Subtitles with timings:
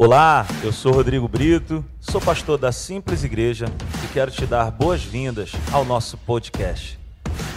[0.00, 3.66] Olá, eu sou Rodrigo Brito, sou pastor da Simples Igreja
[4.04, 6.96] e quero te dar boas-vindas ao nosso podcast.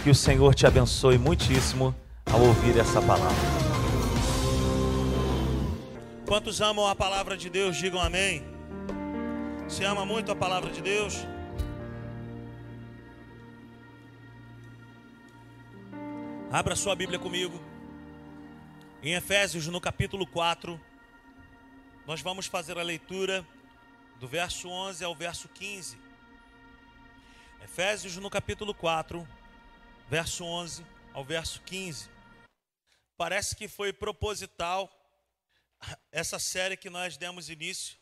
[0.02, 1.94] Que o Senhor te abençoe muitíssimo
[2.28, 3.36] ao ouvir essa palavra.
[6.26, 8.42] Quantos amam a palavra de Deus, digam amém.
[9.68, 11.24] Você ama muito a palavra de Deus?
[16.50, 17.60] Abra sua Bíblia comigo.
[19.00, 20.80] Em Efésios, no capítulo 4,
[22.04, 23.46] nós vamos fazer a leitura
[24.18, 25.96] do verso 11 ao verso 15.
[27.62, 29.26] Efésios, no capítulo 4,
[30.08, 32.10] verso 11 ao verso 15.
[33.16, 34.90] Parece que foi proposital
[36.10, 37.96] essa série que nós demos início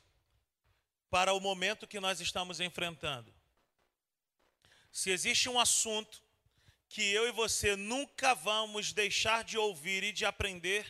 [1.11, 3.35] para o momento que nós estamos enfrentando.
[4.91, 6.23] Se existe um assunto
[6.89, 10.87] que eu e você nunca vamos deixar de ouvir e de aprender,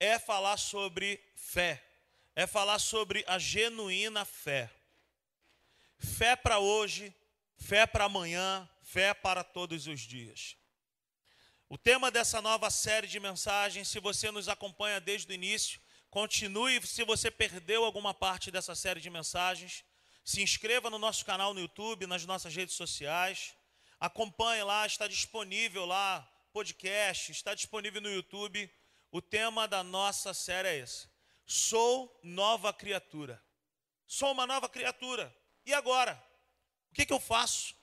[0.00, 1.91] é falar sobre fé,
[2.34, 4.70] é falar sobre a genuína fé.
[5.98, 7.14] Fé para hoje,
[7.56, 10.56] fé para amanhã, fé para todos os dias.
[11.68, 16.86] O tema dessa nova série de mensagens, se você nos acompanha desde o início, continue.
[16.86, 19.84] Se você perdeu alguma parte dessa série de mensagens,
[20.24, 23.54] se inscreva no nosso canal no YouTube, nas nossas redes sociais.
[23.98, 26.20] Acompanhe lá, está disponível lá,
[26.52, 28.70] podcast, está disponível no YouTube.
[29.10, 31.08] O tema da nossa série é esse:
[31.44, 33.42] Sou nova criatura.
[34.06, 35.34] Sou uma nova criatura.
[35.64, 36.22] E agora?
[36.90, 37.74] O que, que eu faço?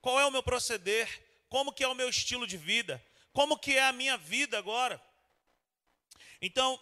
[0.00, 1.08] Qual é o meu proceder?
[1.48, 3.04] Como que é o meu estilo de vida?
[3.32, 5.02] Como que é a minha vida agora?
[6.40, 6.80] Então,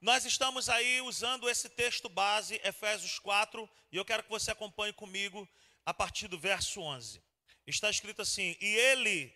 [0.00, 4.92] nós estamos aí usando esse texto base, Efésios 4, e eu quero que você acompanhe
[4.92, 5.48] comigo
[5.84, 7.22] a partir do verso 11
[7.66, 9.34] está escrito assim: E ele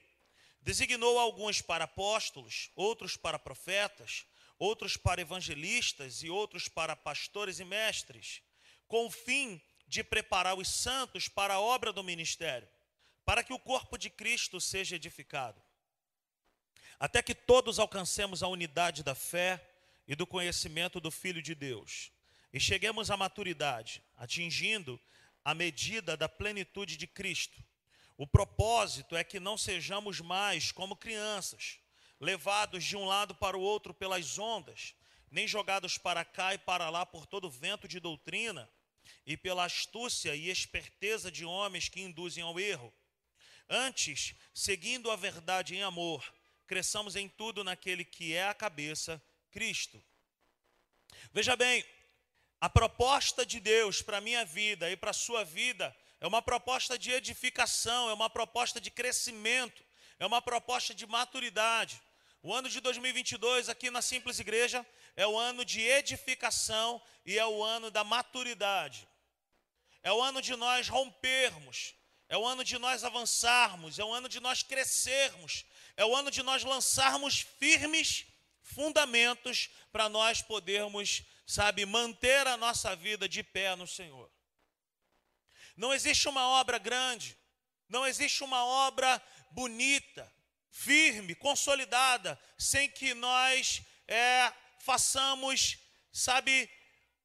[0.61, 4.27] designou alguns para apóstolos, outros para profetas,
[4.59, 8.43] outros para evangelistas e outros para pastores e mestres,
[8.89, 12.69] com o fim de preparar os santos para a obra do ministério,
[13.25, 15.61] para que o corpo de Cristo seja edificado,
[16.99, 19.63] até que todos alcancemos a unidade da fé
[20.09, 22.11] e do conhecimento do Filho de Deus,
[22.53, 25.01] e cheguemos à maturidade, atingindo
[25.45, 27.63] a medida da plenitude de Cristo.
[28.17, 31.79] O propósito é que não sejamos mais como crianças,
[32.21, 34.95] levados de um lado para o outro pelas ondas,
[35.31, 38.69] nem jogados para cá e para lá por todo vento de doutrina
[39.25, 42.93] e pela astúcia e esperteza de homens que induzem ao erro.
[43.69, 46.33] Antes, seguindo a verdade em amor,
[46.67, 50.03] cresçamos em tudo naquele que é a cabeça, Cristo.
[51.33, 51.85] Veja bem,
[52.61, 56.41] a proposta de Deus para a minha vida e para a sua vida é uma
[56.41, 59.85] proposta de edificação, é uma proposta de crescimento,
[60.19, 62.01] é uma proposta de maturidade.
[62.47, 64.87] O ano de 2022 aqui na Simples Igreja
[65.17, 69.09] é o ano de edificação e é o ano da maturidade.
[70.01, 71.97] É o ano de nós rompermos,
[72.29, 75.65] é o ano de nós avançarmos, é o ano de nós crescermos,
[75.97, 78.27] é o ano de nós lançarmos firmes
[78.63, 84.31] fundamentos para nós podermos, sabe, manter a nossa vida de pé no Senhor.
[85.77, 87.37] Não existe uma obra grande,
[87.89, 89.21] não existe uma obra
[89.51, 90.33] bonita,
[90.71, 95.79] firme, consolidada, sem que nós é, façamos,
[96.13, 96.71] sabe,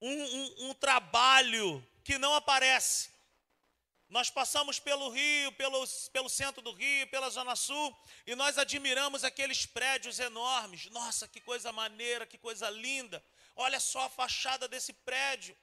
[0.02, 3.12] um, um, um trabalho que não aparece.
[4.10, 7.98] Nós passamos pelo Rio, pelo, pelo centro do Rio, pela Zona Sul,
[8.28, 10.88] e nós admiramos aqueles prédios enormes.
[10.88, 13.24] Nossa, que coisa maneira, que coisa linda.
[13.56, 15.58] Olha só a fachada desse prédio.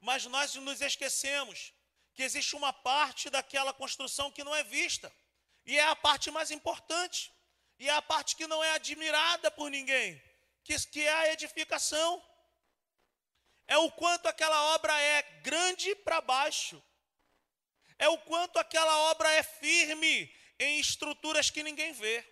[0.00, 1.72] Mas nós nos esquecemos
[2.12, 5.10] que existe uma parte daquela construção que não é vista,
[5.66, 7.32] e é a parte mais importante,
[7.78, 10.22] e é a parte que não é admirada por ninguém,
[10.62, 12.22] que, que é a edificação.
[13.66, 16.82] É o quanto aquela obra é grande para baixo,
[17.98, 22.24] é o quanto aquela obra é firme em estruturas que ninguém vê.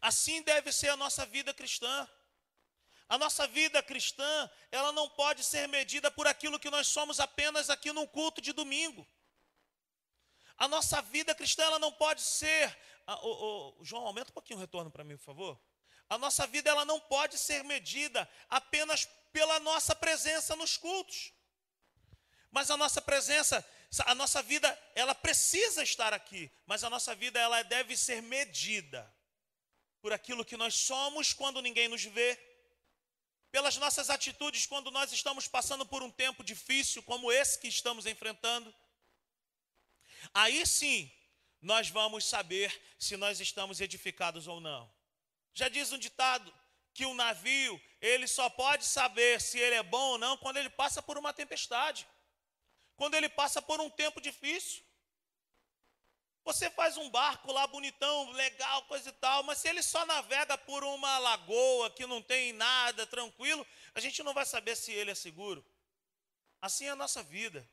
[0.00, 2.08] Assim deve ser a nossa vida cristã.
[3.08, 7.68] A nossa vida cristã, ela não pode ser medida por aquilo que nós somos apenas
[7.68, 9.06] aqui num culto de domingo.
[10.60, 12.78] A nossa vida cristã, ela não pode ser.
[13.06, 15.60] Ah, oh, oh, João, aumenta um pouquinho o retorno para mim, por favor.
[16.06, 21.32] A nossa vida, ela não pode ser medida apenas pela nossa presença nos cultos.
[22.50, 23.66] Mas a nossa presença,
[24.04, 29.10] a nossa vida, ela precisa estar aqui, mas a nossa vida, ela deve ser medida
[30.02, 32.38] por aquilo que nós somos quando ninguém nos vê
[33.50, 38.04] pelas nossas atitudes quando nós estamos passando por um tempo difícil como esse que estamos
[38.04, 38.74] enfrentando.
[40.32, 41.10] Aí sim,
[41.60, 44.90] nós vamos saber se nós estamos edificados ou não.
[45.52, 46.52] Já diz um ditado
[46.92, 50.70] que o navio, ele só pode saber se ele é bom ou não quando ele
[50.70, 52.06] passa por uma tempestade.
[52.96, 54.84] Quando ele passa por um tempo difícil.
[56.44, 60.56] Você faz um barco lá bonitão, legal, coisa e tal, mas se ele só navega
[60.56, 65.10] por uma lagoa que não tem nada, tranquilo, a gente não vai saber se ele
[65.10, 65.64] é seguro.
[66.60, 67.68] Assim é a nossa vida.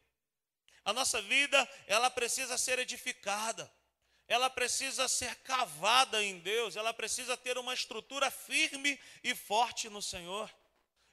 [0.87, 3.69] A nossa vida, ela precisa ser edificada.
[4.25, 10.01] Ela precisa ser cavada em Deus, ela precisa ter uma estrutura firme e forte no
[10.01, 10.49] Senhor.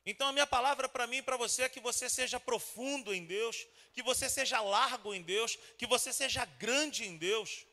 [0.07, 3.25] Então a minha palavra para mim e para você é que você seja profundo em
[3.25, 7.67] Deus, que você seja largo em Deus, que você seja grande em Deus.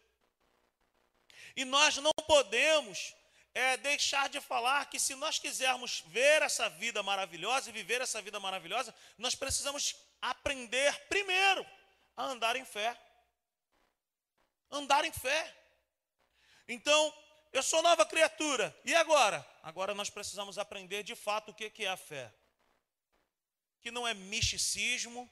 [1.56, 3.14] E nós não podemos
[3.54, 8.24] é, deixar de falar que se nós quisermos ver essa vida maravilhosa e viver essa
[8.24, 11.64] vida maravilhosa, nós precisamos aprender primeiro
[12.22, 12.98] a andar em fé.
[14.70, 15.56] Andar em fé.
[16.68, 17.14] Então,
[17.52, 18.76] eu sou nova criatura.
[18.86, 19.46] E agora?
[19.64, 22.32] Agora nós precisamos aprender de fato o que é a fé.
[23.82, 25.30] Que não é misticismo,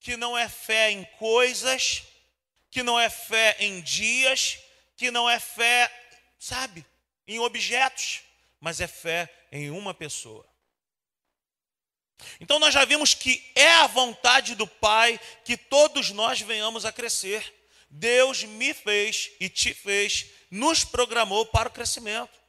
[0.00, 2.02] que não é fé em coisas,
[2.70, 4.58] que não é fé em dias,
[4.96, 5.90] que não é fé,
[6.38, 6.84] sabe,
[7.26, 8.22] em objetos,
[8.60, 10.51] mas é fé em uma pessoa.
[12.40, 16.92] Então nós já vimos que é a vontade do Pai que todos nós venhamos a
[16.92, 17.54] crescer.
[17.88, 22.40] Deus me fez e te fez, nos programou para o crescimento.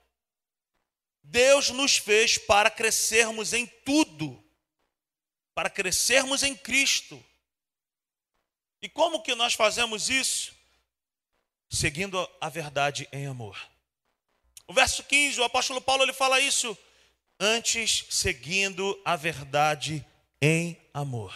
[1.23, 4.43] Deus nos fez para crescermos em tudo,
[5.53, 7.23] para crescermos em Cristo.
[8.81, 10.53] E como que nós fazemos isso?
[11.69, 13.57] Seguindo a verdade em amor.
[14.67, 16.77] O verso 15, o apóstolo Paulo ele fala isso,
[17.43, 20.03] antes seguindo a verdade
[20.41, 21.35] em amor.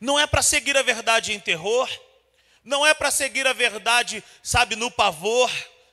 [0.00, 1.88] Não é para seguir a verdade em terror,
[2.64, 5.50] não é para seguir a verdade, sabe, no pavor,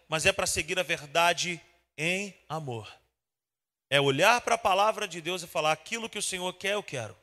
[0.08, 1.62] mas é para seguir a verdade
[1.98, 2.92] em amor.
[3.90, 6.84] É olhar para a palavra de Deus e falar: aquilo que o Senhor quer, eu
[6.84, 7.16] quero.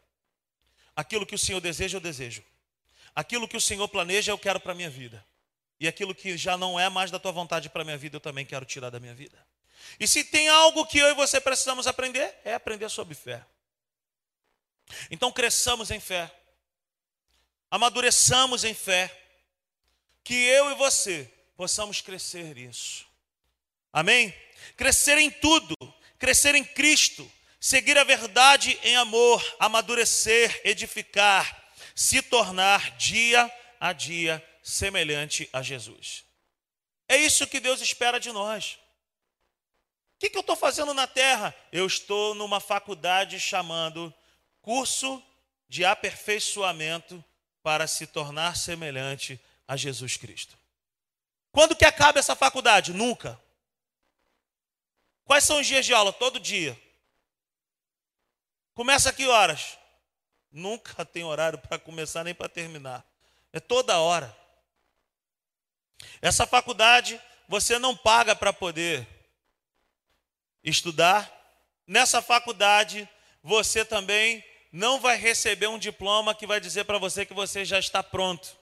[0.94, 2.42] Aquilo que o Senhor deseja, eu desejo.
[3.14, 5.24] Aquilo que o Senhor planeja, eu quero para a minha vida.
[5.78, 8.20] E aquilo que já não é mais da tua vontade para a minha vida, eu
[8.20, 9.38] também quero tirar da minha vida.
[9.98, 13.44] E se tem algo que eu e você precisamos aprender, é aprender sobre fé.
[15.10, 16.30] Então cresçamos em fé,
[17.70, 19.10] amadureçamos em fé,
[20.22, 23.06] que eu e você possamos crescer nisso.
[23.92, 24.34] Amém?
[24.76, 25.74] Crescer em tudo,
[26.18, 31.64] crescer em Cristo, seguir a verdade em amor, amadurecer, edificar,
[31.94, 33.50] se tornar dia
[33.80, 36.24] a dia semelhante a Jesus.
[37.08, 38.78] É isso que Deus espera de nós.
[40.16, 41.54] O que, que eu estou fazendo na terra?
[41.70, 44.12] Eu estou numa faculdade chamando
[44.62, 45.22] curso
[45.68, 47.22] de aperfeiçoamento
[47.62, 50.56] para se tornar semelhante a Jesus Cristo.
[51.52, 52.94] Quando que acaba essa faculdade?
[52.94, 53.38] Nunca.
[55.24, 56.12] Quais são os dias de aula?
[56.12, 56.80] Todo dia.
[58.74, 59.76] Começa a que horas?
[60.50, 63.04] Nunca tem horário para começar nem para terminar.
[63.52, 64.34] É toda hora.
[66.22, 69.15] Essa faculdade você não paga para poder
[70.70, 71.32] estudar.
[71.86, 73.08] Nessa faculdade
[73.42, 77.78] você também não vai receber um diploma que vai dizer para você que você já
[77.78, 78.56] está pronto.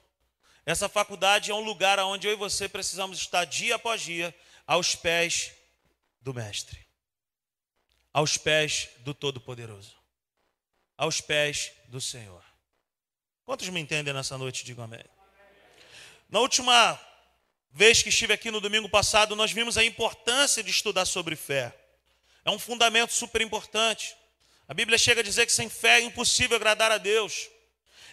[0.67, 4.35] Essa faculdade é um lugar onde eu e você precisamos estar dia após dia
[4.67, 5.53] aos pés
[6.21, 6.79] do Mestre,
[8.13, 9.95] aos pés do Todo-Poderoso,
[10.97, 12.43] aos pés do Senhor.
[13.45, 14.65] Quantos me entendem nessa noite?
[14.65, 15.05] Digo amém.
[16.31, 16.99] Na última
[17.71, 21.75] vez que estive aqui no domingo passado, nós vimos a importância de estudar sobre fé.
[22.45, 24.17] É um fundamento super importante.
[24.69, 27.49] A Bíblia chega a dizer que sem fé é impossível agradar a Deus,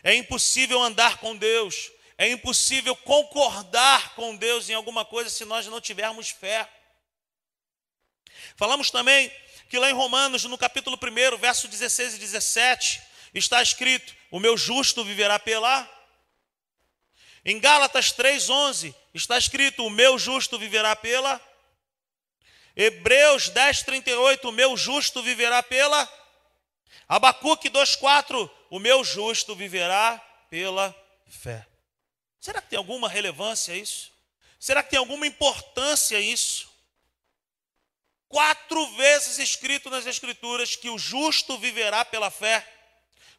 [0.04, 5.66] é impossível andar com Deus, é impossível concordar com Deus em alguma coisa se nós
[5.68, 6.70] não tivermos fé.
[8.56, 9.32] Falamos também
[9.70, 13.02] que lá em Romanos, no capítulo 1, verso 16 e 17,
[13.34, 15.90] está escrito: O meu justo viverá pela.
[17.44, 21.42] Em Gálatas 3,11 está escrito: O meu justo viverá pela.
[22.76, 26.08] Hebreus 10,38: O meu justo viverá pela.
[27.08, 30.18] Abacuque 2,4: O meu justo viverá
[30.50, 30.96] pela
[31.28, 31.66] fé.
[32.40, 34.12] Será que tem alguma relevância isso?
[34.60, 36.72] Será que tem alguma importância isso?
[38.28, 42.66] Quatro vezes escrito nas Escrituras que o justo viverá pela fé.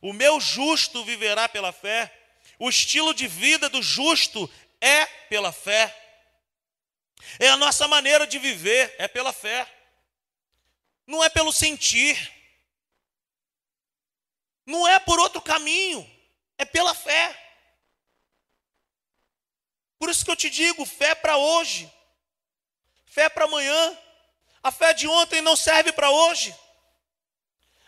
[0.01, 2.13] O meu justo viverá pela fé.
[2.59, 6.02] O estilo de vida do justo é pela fé.
[7.39, 9.67] É a nossa maneira de viver, é pela fé.
[11.07, 12.17] Não é pelo sentir.
[14.65, 16.09] Não é por outro caminho,
[16.57, 17.39] é pela fé.
[19.99, 21.93] Por isso que eu te digo, fé para hoje,
[23.07, 23.99] fé para amanhã,
[24.65, 26.55] A fé de ontem não serve para hoje.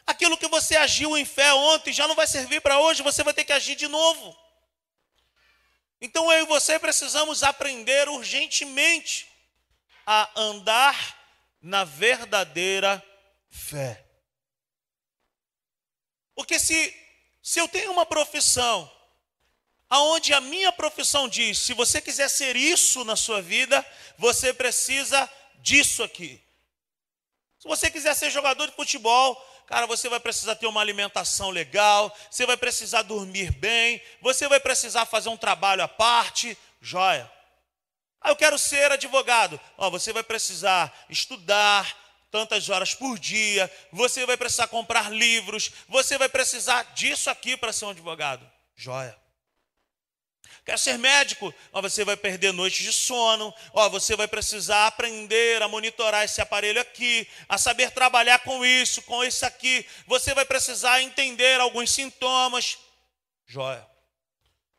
[0.07, 3.33] Aquilo que você agiu em fé ontem já não vai servir para hoje, você vai
[3.33, 4.37] ter que agir de novo.
[6.01, 9.27] Então eu e você precisamos aprender urgentemente
[10.07, 11.25] a andar
[11.63, 13.03] na verdadeira
[13.49, 14.05] fé.
[16.35, 16.95] Porque se,
[17.43, 18.91] se eu tenho uma profissão,
[19.89, 23.85] aonde a minha profissão diz, se você quiser ser isso na sua vida,
[24.19, 26.44] você precisa disso aqui.
[27.65, 32.15] Se você quiser ser jogador de futebol, cara, você vai precisar ter uma alimentação legal,
[32.31, 37.33] você vai precisar dormir bem, você vai precisar fazer um trabalho à parte, joia.
[38.21, 39.59] Ah, eu quero ser advogado.
[39.79, 41.91] Ó, você vai precisar estudar
[42.31, 47.73] tantas horas por dia, você vai precisar comprar livros, você vai precisar disso aqui para
[47.73, 48.47] ser um advogado.
[48.77, 49.24] Joia.
[50.65, 51.53] Quer ser médico?
[51.73, 53.55] Ó, você vai perder noites de sono.
[53.73, 59.03] Ó, você vai precisar aprender a monitorar esse aparelho aqui, a saber trabalhar com isso,
[59.03, 59.87] com isso aqui.
[60.07, 62.79] Você vai precisar entender alguns sintomas.
[63.47, 63.87] Joia.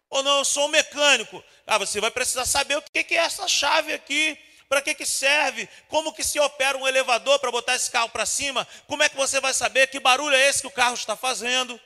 [0.10, 1.44] Ou não, eu sou um mecânico.
[1.68, 4.38] Ah, você vai precisar saber o que é essa chave aqui.
[4.68, 5.70] Para que, que serve?
[5.88, 8.68] Como que se opera um elevador para botar esse carro para cima?
[8.88, 11.80] Como é que você vai saber que barulho é esse que o carro está fazendo?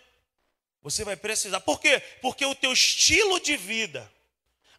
[0.82, 1.60] Você vai precisar.
[1.60, 2.00] Por quê?
[2.22, 4.12] Porque o teu estilo de vida,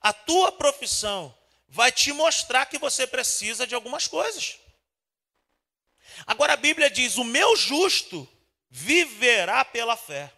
[0.00, 1.37] a tua profissão,
[1.69, 4.59] vai te mostrar que você precisa de algumas coisas.
[6.26, 8.28] Agora a Bíblia diz: o meu justo
[8.69, 10.33] viverá pela fé.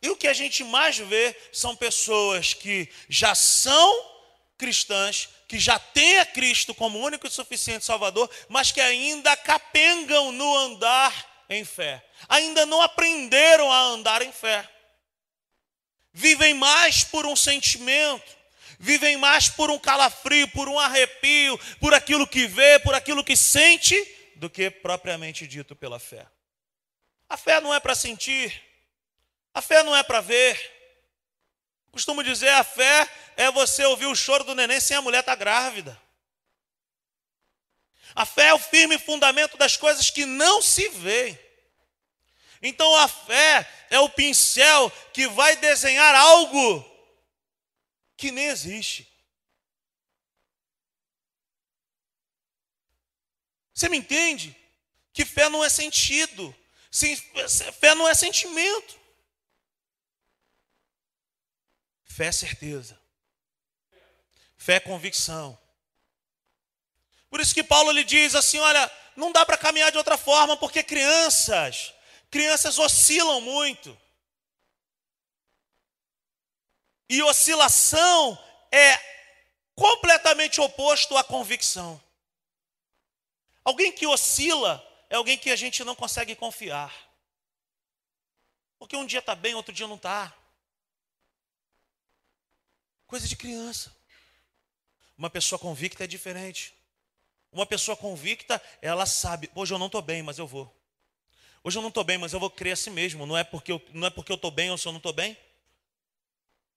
[0.00, 4.12] E o que a gente mais vê são pessoas que já são
[4.58, 10.32] cristãs, que já têm a Cristo como único e suficiente Salvador, mas que ainda capengam
[10.32, 12.04] no andar em fé.
[12.28, 14.68] Ainda não aprenderam a andar em fé.
[16.12, 18.36] Vivem mais por um sentimento,
[18.78, 23.36] vivem mais por um calafrio, por um arrepio, por aquilo que vê, por aquilo que
[23.36, 23.96] sente,
[24.36, 26.26] do que propriamente dito pela fé.
[27.28, 28.52] A fé não é para sentir,
[29.54, 30.60] a fé não é para ver.
[31.90, 35.32] Costumo dizer, a fé é você ouvir o choro do neném sem a mulher estar
[35.32, 36.00] tá grávida.
[38.14, 41.38] A fé é o firme fundamento das coisas que não se vê.
[42.60, 46.84] Então a fé é o pincel que vai desenhar algo
[48.16, 49.08] que nem existe.
[53.74, 54.56] Você me entende?
[55.12, 56.54] Que fé não é sentido,
[57.80, 59.00] fé não é sentimento.
[62.04, 63.00] Fé é certeza.
[64.56, 65.58] Fé é convicção.
[67.32, 70.54] Por isso que Paulo lhe diz assim: olha, não dá para caminhar de outra forma,
[70.54, 71.94] porque crianças,
[72.30, 73.98] crianças oscilam muito.
[77.08, 78.38] E oscilação
[78.70, 78.98] é
[79.74, 81.98] completamente oposto à convicção.
[83.64, 86.94] Alguém que oscila é alguém que a gente não consegue confiar.
[88.78, 90.36] Porque um dia está bem, outro dia não está.
[93.06, 93.90] Coisa de criança.
[95.16, 96.81] Uma pessoa convicta é diferente.
[97.52, 100.74] Uma pessoa convicta, ela sabe, hoje eu não estou bem, mas eu vou.
[101.62, 103.26] Hoje eu não estou bem, mas eu vou crer a si mesmo.
[103.26, 105.12] Não é porque eu, não é porque eu estou bem ou se eu não estou
[105.12, 105.36] bem.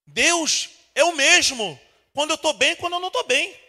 [0.05, 1.79] Deus é o mesmo
[2.13, 3.59] quando eu estou bem quando eu não estou bem.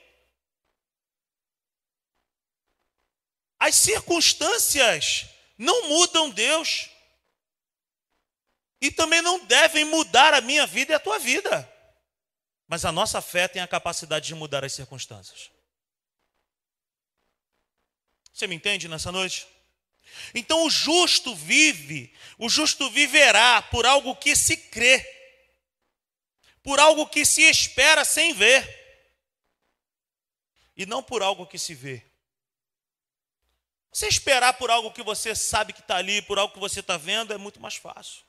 [3.59, 6.91] As circunstâncias não mudam Deus.
[8.79, 11.73] E também não devem mudar a minha vida e a tua vida.
[12.69, 15.51] Mas a nossa fé tem a capacidade de mudar as circunstâncias.
[18.37, 19.49] Você me entende nessa noite?
[20.35, 25.03] Então o justo vive, o justo viverá por algo que se crê,
[26.63, 28.63] por algo que se espera sem ver,
[30.77, 32.05] e não por algo que se vê.
[33.91, 36.99] Você esperar por algo que você sabe que está ali, por algo que você está
[36.99, 38.23] vendo, é muito mais fácil.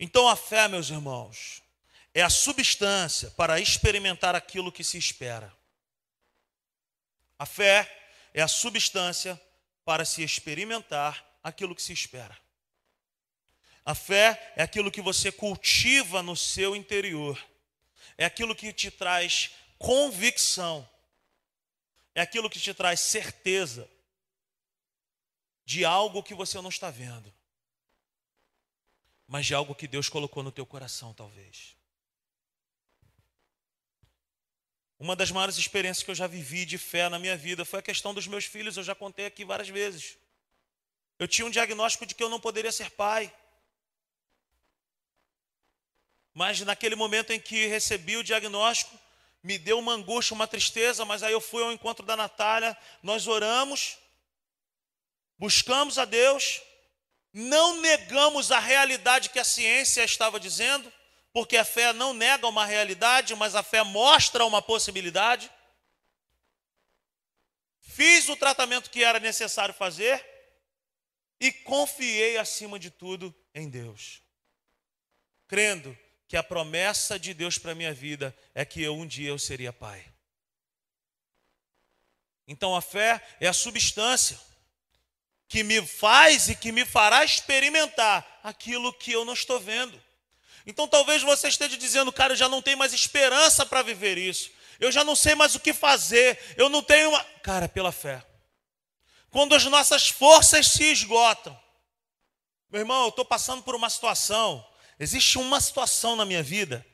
[0.00, 1.62] Então a fé, meus irmãos,
[2.14, 5.54] é a substância para experimentar aquilo que se espera.
[7.38, 7.90] A fé
[8.32, 9.40] é a substância
[9.84, 12.36] para se experimentar aquilo que se espera.
[13.84, 17.38] A fé é aquilo que você cultiva no seu interior.
[18.16, 20.88] É aquilo que te traz convicção.
[22.14, 23.90] É aquilo que te traz certeza
[25.64, 27.32] de algo que você não está vendo.
[29.26, 31.73] Mas de algo que Deus colocou no teu coração, talvez.
[35.04, 37.82] Uma das maiores experiências que eu já vivi de fé na minha vida foi a
[37.82, 40.16] questão dos meus filhos, eu já contei aqui várias vezes.
[41.18, 43.30] Eu tinha um diagnóstico de que eu não poderia ser pai.
[46.32, 48.98] Mas naquele momento em que recebi o diagnóstico,
[49.42, 53.26] me deu uma angústia, uma tristeza, mas aí eu fui ao encontro da Natália, nós
[53.26, 53.98] oramos,
[55.36, 56.62] buscamos a Deus,
[57.30, 60.90] não negamos a realidade que a ciência estava dizendo,
[61.34, 65.50] porque a fé não nega uma realidade, mas a fé mostra uma possibilidade.
[67.80, 70.24] Fiz o tratamento que era necessário fazer
[71.40, 74.22] e confiei acima de tudo em Deus,
[75.48, 75.98] crendo
[76.28, 79.72] que a promessa de Deus para minha vida é que eu um dia eu seria
[79.72, 80.06] pai.
[82.46, 84.38] Então a fé é a substância
[85.48, 90.00] que me faz e que me fará experimentar aquilo que eu não estou vendo.
[90.66, 94.50] Então talvez você esteja dizendo, cara, eu já não tenho mais esperança para viver isso.
[94.80, 96.38] Eu já não sei mais o que fazer.
[96.56, 97.24] Eu não tenho uma.
[97.42, 98.24] Cara, pela fé.
[99.30, 101.58] Quando as nossas forças se esgotam.
[102.70, 104.66] Meu irmão, eu estou passando por uma situação.
[104.98, 106.84] Existe uma situação na minha vida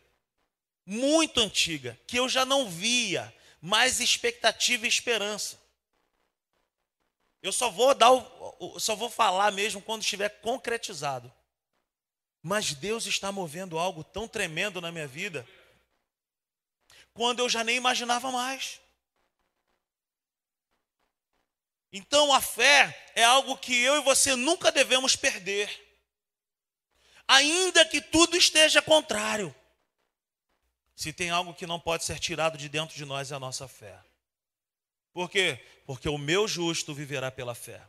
[0.85, 5.61] muito antiga que eu já não via mais expectativa e esperança.
[7.43, 11.33] Eu só vou dar o, só vou falar mesmo quando estiver concretizado.
[12.43, 15.47] Mas Deus está movendo algo tão tremendo na minha vida,
[17.13, 18.81] quando eu já nem imaginava mais.
[21.93, 25.69] Então a fé é algo que eu e você nunca devemos perder,
[27.27, 29.55] ainda que tudo esteja contrário.
[30.95, 33.67] Se tem algo que não pode ser tirado de dentro de nós é a nossa
[33.67, 33.99] fé.
[35.13, 35.59] Por quê?
[35.87, 37.83] Porque o meu justo viverá pela fé.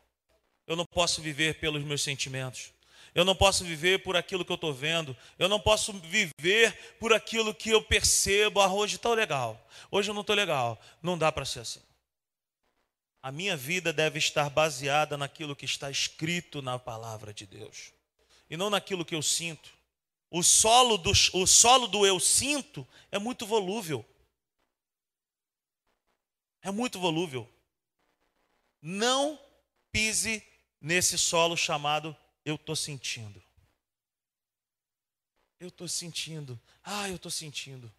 [0.65, 2.73] Eu não posso viver pelos meus sentimentos.
[3.13, 5.15] Eu não posso viver por aquilo que eu estou vendo.
[5.37, 8.61] Eu não posso viver por aquilo que eu percebo.
[8.61, 9.67] Ah, hoje está legal.
[9.89, 10.79] Hoje eu não estou legal.
[11.01, 11.81] Não dá para ser assim.
[13.21, 17.91] A minha vida deve estar baseada naquilo que está escrito na palavra de Deus.
[18.49, 19.69] E não naquilo que eu sinto.
[20.29, 24.05] O solo do, o solo do eu sinto é muito volúvel.
[26.61, 27.47] É muito volúvel.
[28.81, 29.37] Não
[29.91, 30.41] pise
[30.79, 33.41] nesse solo chamado eu estou sentindo.
[35.59, 36.59] Eu estou sentindo.
[36.83, 37.91] Ah, eu estou sentindo.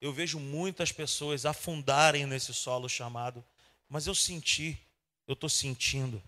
[0.00, 3.44] Eu vejo muitas pessoas afundarem nesse solo chamado,
[3.88, 4.76] mas eu senti,
[5.28, 6.20] eu estou sentindo.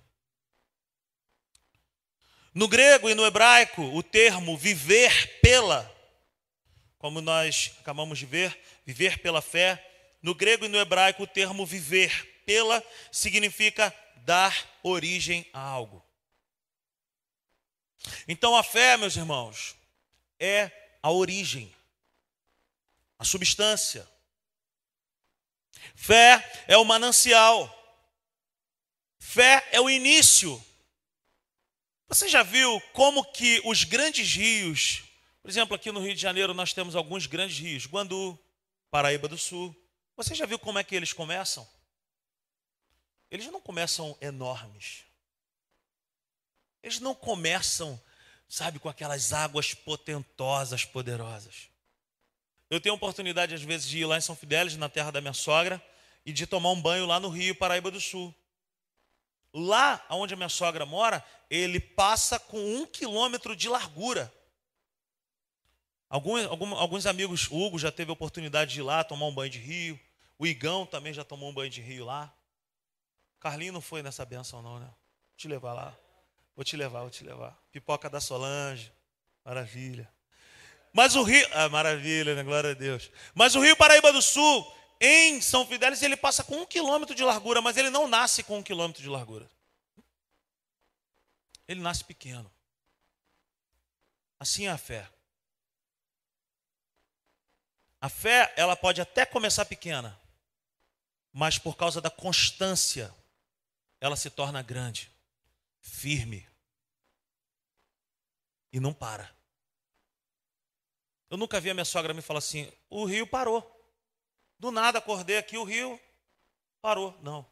[2.55, 5.93] No grego e no hebraico, o termo viver pela,
[6.99, 9.85] como nós acabamos de ver, viver pela fé,
[10.23, 16.04] no grego e no hebraico, o termo viver pela significa dar origem a algo.
[18.27, 19.77] Então a fé, meus irmãos,
[20.39, 20.71] é
[21.03, 21.75] a origem,
[23.19, 24.09] a substância.
[25.95, 27.71] Fé é o manancial.
[29.19, 30.63] Fé é o início.
[32.09, 35.03] Você já viu como que os grandes rios,
[35.43, 38.39] por exemplo, aqui no Rio de Janeiro nós temos alguns grandes rios, Guandu,
[38.91, 39.75] Paraíba do Sul.
[40.17, 41.69] Você já viu como é que eles começam?
[43.31, 45.05] Eles não começam enormes.
[46.85, 47.99] Eles não começam,
[48.47, 51.71] sabe, com aquelas águas potentosas, poderosas.
[52.69, 55.19] Eu tenho a oportunidade, às vezes, de ir lá em São Fidélis, na terra da
[55.19, 55.83] minha sogra,
[56.27, 58.35] e de tomar um banho lá no Rio, Paraíba do Sul.
[59.51, 64.31] Lá onde a minha sogra mora, ele passa com um quilômetro de largura.
[66.11, 69.51] Alguns, alguns amigos, o Hugo já teve a oportunidade de ir lá tomar um banho
[69.51, 69.99] de rio.
[70.39, 72.31] O Igão também já tomou um banho de rio lá.
[73.41, 74.87] Carlinho não foi nessa benção, não, né?
[74.87, 76.04] Vou te levar lá.
[76.55, 77.59] Vou te levar, vou te levar.
[77.73, 78.93] Pipoca da Solange.
[79.45, 80.11] Maravilha.
[80.93, 81.47] Mas o Rio.
[81.53, 82.43] Ah, maravilha, né?
[82.43, 83.11] Glória a Deus.
[83.35, 84.65] Mas o Rio Paraíba do Sul,
[85.01, 88.59] em São Fidélis, ele passa com um quilômetro de largura, mas ele não nasce com
[88.59, 89.51] um quilômetro de largura.
[91.67, 92.51] Ele nasce pequeno.
[94.39, 95.09] Assim é a fé.
[98.01, 100.21] A fé, ela pode até começar pequena,
[101.33, 103.13] mas por causa da constância,
[103.99, 105.14] ela se torna grande
[105.85, 106.49] firme
[108.73, 109.31] e não para.
[111.31, 113.71] Eu nunca vi a minha sogra me falar assim: o rio parou.
[114.59, 116.01] Do nada acordei aqui, o rio
[116.81, 117.17] parou.
[117.23, 117.47] Não.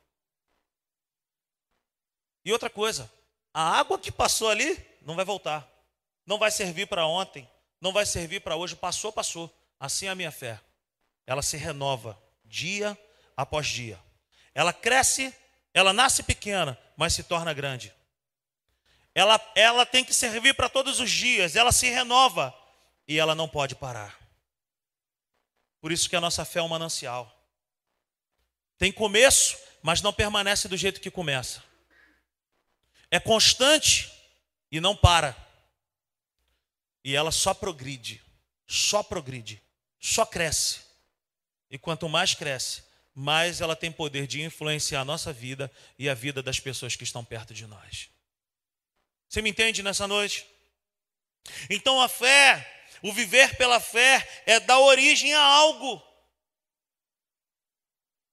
[2.45, 3.11] E outra coisa,
[3.53, 5.69] a água que passou ali não vai voltar.
[6.25, 7.49] Não vai servir para ontem,
[7.81, 8.75] não vai servir para hoje.
[8.75, 9.53] Passou, passou.
[9.79, 10.61] Assim é a minha fé.
[11.27, 12.97] Ela se renova dia
[13.37, 14.01] após dia.
[14.55, 15.35] Ela cresce,
[15.75, 17.93] ela nasce pequena, mas se torna grande
[19.15, 22.55] ela, ela tem que servir para todos os dias, ela se renova
[23.07, 24.19] e ela não pode parar.
[25.81, 27.31] Por isso que a nossa fé é um manancial.
[28.79, 31.63] Tem começo, mas não permanece do jeito que começa.
[33.11, 34.11] É constante
[34.71, 35.37] e não para.
[37.05, 38.23] E ela só progride,
[38.67, 39.61] só progride,
[40.01, 40.81] só cresce.
[41.69, 46.15] E quanto mais cresce, mais ela tem poder de influenciar a nossa vida e a
[46.15, 48.12] vida das pessoas que estão perto de nós.
[49.33, 50.47] Você me entende nessa noite?
[51.71, 56.03] Então a fé, o viver pela fé, é dar origem a algo.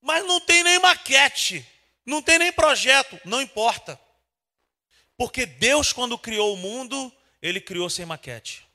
[0.02, 1.66] Mas não tem nem maquete,
[2.06, 3.98] não tem nem projeto, não importa.
[5.16, 7.10] Porque Deus, quando criou o mundo,
[7.42, 8.68] ele criou sem maquete.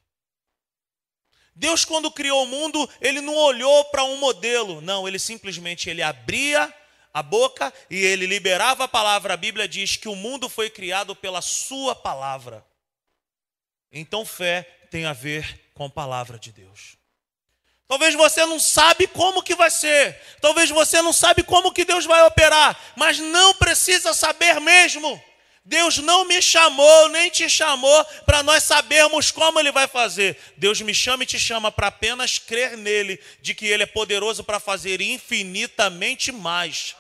[1.55, 6.01] Deus, quando criou o mundo, ele não olhou para um modelo, não, ele simplesmente ele
[6.01, 6.75] abria
[7.15, 9.35] a boca e ele liberava a palavra.
[9.35, 12.67] A Bíblia diz que o mundo foi criado pela sua palavra.
[13.93, 16.97] Então, fé tem a ver com a palavra de Deus.
[17.87, 20.21] Talvez você não sabe como que vai ser.
[20.41, 25.23] Talvez você não sabe como que Deus vai operar, mas não precisa saber mesmo.
[25.65, 30.37] Deus não me chamou, nem te chamou para nós sabermos como Ele vai fazer.
[30.57, 34.43] Deus me chama e te chama para apenas crer nele, de que Ele é poderoso
[34.43, 36.97] para fazer infinitamente mais.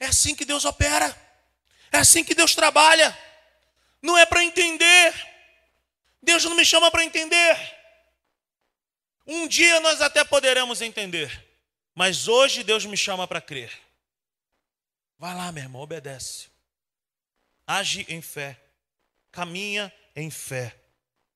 [0.00, 1.16] É assim que Deus opera,
[1.90, 3.16] é assim que Deus trabalha.
[4.00, 5.14] Não é para entender.
[6.22, 7.56] Deus não me chama para entender.
[9.26, 11.46] Um dia nós até poderemos entender,
[11.94, 13.70] mas hoje Deus me chama para crer.
[15.18, 16.48] Vai lá, meu irmão, obedece.
[17.66, 18.58] Age em fé.
[19.30, 20.74] Caminha em fé.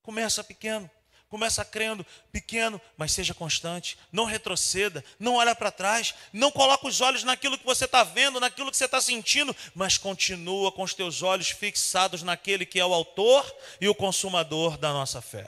[0.01, 0.90] Começa pequeno.
[1.33, 3.97] Começa crendo pequeno, mas seja constante.
[4.12, 8.38] Não retroceda, não olha para trás, não coloca os olhos naquilo que você está vendo,
[8.38, 12.85] naquilo que você está sentindo, mas continua com os teus olhos fixados naquele que é
[12.85, 15.47] o autor e o consumador da nossa fé.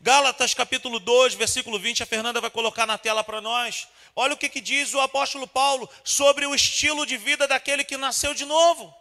[0.00, 3.86] Gálatas capítulo 2, versículo 20, a Fernanda vai colocar na tela para nós.
[4.16, 7.96] Olha o que, que diz o apóstolo Paulo sobre o estilo de vida daquele que
[7.96, 8.92] nasceu de novo.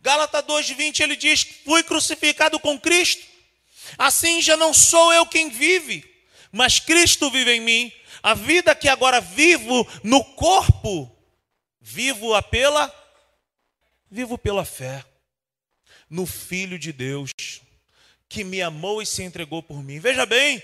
[0.00, 3.33] Gálatas 2,20 ele diz: Fui crucificado com Cristo,
[3.98, 6.04] assim já não sou eu quem vive,
[6.50, 7.92] mas Cristo vive em mim.
[8.22, 11.14] A vida que agora vivo no corpo,
[11.80, 12.92] vivo-a pela,
[14.10, 15.04] vivo pela fé
[16.08, 17.32] no Filho de Deus,
[18.28, 19.98] que me amou e se entregou por mim.
[19.98, 20.62] Veja bem,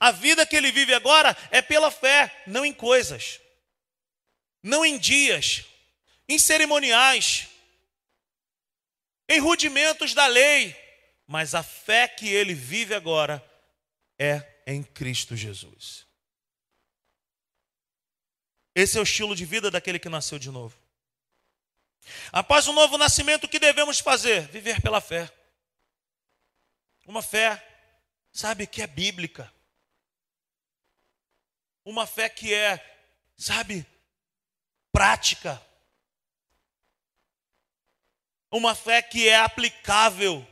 [0.00, 3.40] a vida que ele vive agora é pela fé, não em coisas,
[4.62, 5.64] não em dias,
[6.28, 7.48] em cerimoniais,
[9.28, 10.76] em rudimentos da lei,
[11.26, 13.44] mas a fé que ele vive agora
[14.18, 16.06] é em Cristo Jesus.
[18.74, 20.76] Esse é o estilo de vida daquele que nasceu de novo.
[22.32, 24.48] Após o novo nascimento, o que devemos fazer?
[24.48, 25.32] Viver pela fé.
[27.06, 27.62] Uma fé,
[28.32, 29.52] sabe, que é bíblica.
[31.84, 32.82] Uma fé que é,
[33.36, 33.86] sabe,
[34.90, 35.60] prática.
[38.50, 40.46] Uma fé que é aplicável.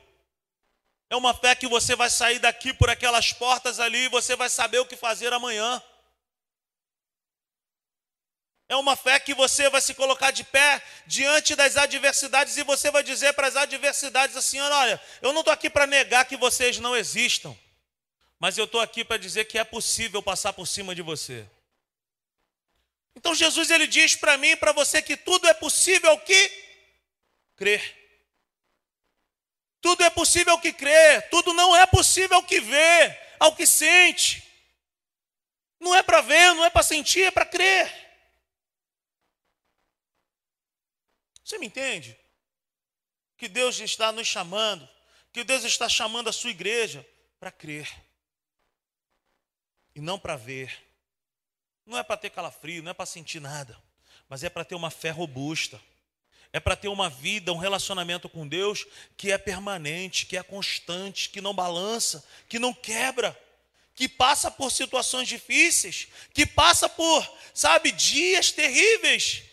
[1.13, 4.49] É uma fé que você vai sair daqui por aquelas portas ali e você vai
[4.49, 5.83] saber o que fazer amanhã.
[8.67, 12.91] É uma fé que você vai se colocar de pé diante das adversidades e você
[12.91, 16.79] vai dizer para as adversidades assim: olha, eu não estou aqui para negar que vocês
[16.79, 17.55] não existam.
[18.39, 21.47] Mas eu estou aqui para dizer que é possível passar por cima de você.
[23.15, 26.51] Então Jesus ele diz para mim e para você que tudo é possível que
[27.55, 28.02] crer.
[29.83, 34.49] Tudo é possível que crer, tudo não é possível que vê, ao que sente.
[35.81, 37.93] Não é para ver, não é para sentir, é para crer.
[41.45, 42.17] Você me entende?
[43.37, 44.89] Que Deus está nos chamando,
[45.33, 47.05] que Deus está chamando a sua igreja
[47.41, 47.91] para crer
[49.97, 50.89] e não para ver.
[51.85, 53.77] Não é para ter calafrio, não é para sentir nada,
[54.29, 55.81] mas é para ter uma fé robusta.
[56.53, 58.87] É para ter uma vida, um relacionamento com Deus
[59.17, 63.39] que é permanente, que é constante, que não balança, que não quebra,
[63.95, 69.45] que passa por situações difíceis, que passa por, sabe, dias terríveis,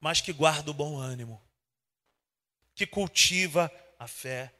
[0.00, 1.42] mas que guarda o bom ânimo,
[2.74, 4.52] que cultiva a fé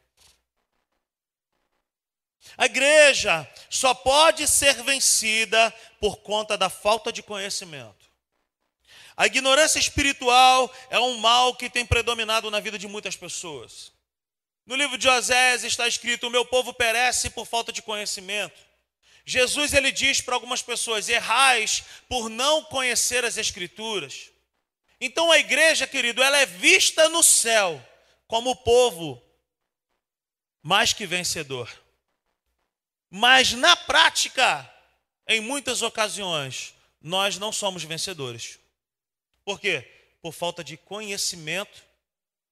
[2.57, 8.06] a igreja só pode ser vencida por conta da falta de conhecimento.
[9.17, 13.93] A ignorância espiritual é um mal que tem predominado na vida de muitas pessoas.
[14.67, 18.61] No livro de Osés está escrito: "O meu povo perece por falta de conhecimento".
[19.25, 24.31] Jesus ele diz para algumas pessoas: "Errais por não conhecer as escrituras".
[25.01, 27.83] Então a igreja, querido, ela é vista no céu
[28.27, 29.23] como o povo
[30.63, 31.71] mais que vencedor.
[33.09, 34.69] Mas na prática,
[35.27, 38.59] em muitas ocasiões, nós não somos vencedores.
[39.47, 39.83] Por quê?
[40.21, 41.87] Por falta de conhecimento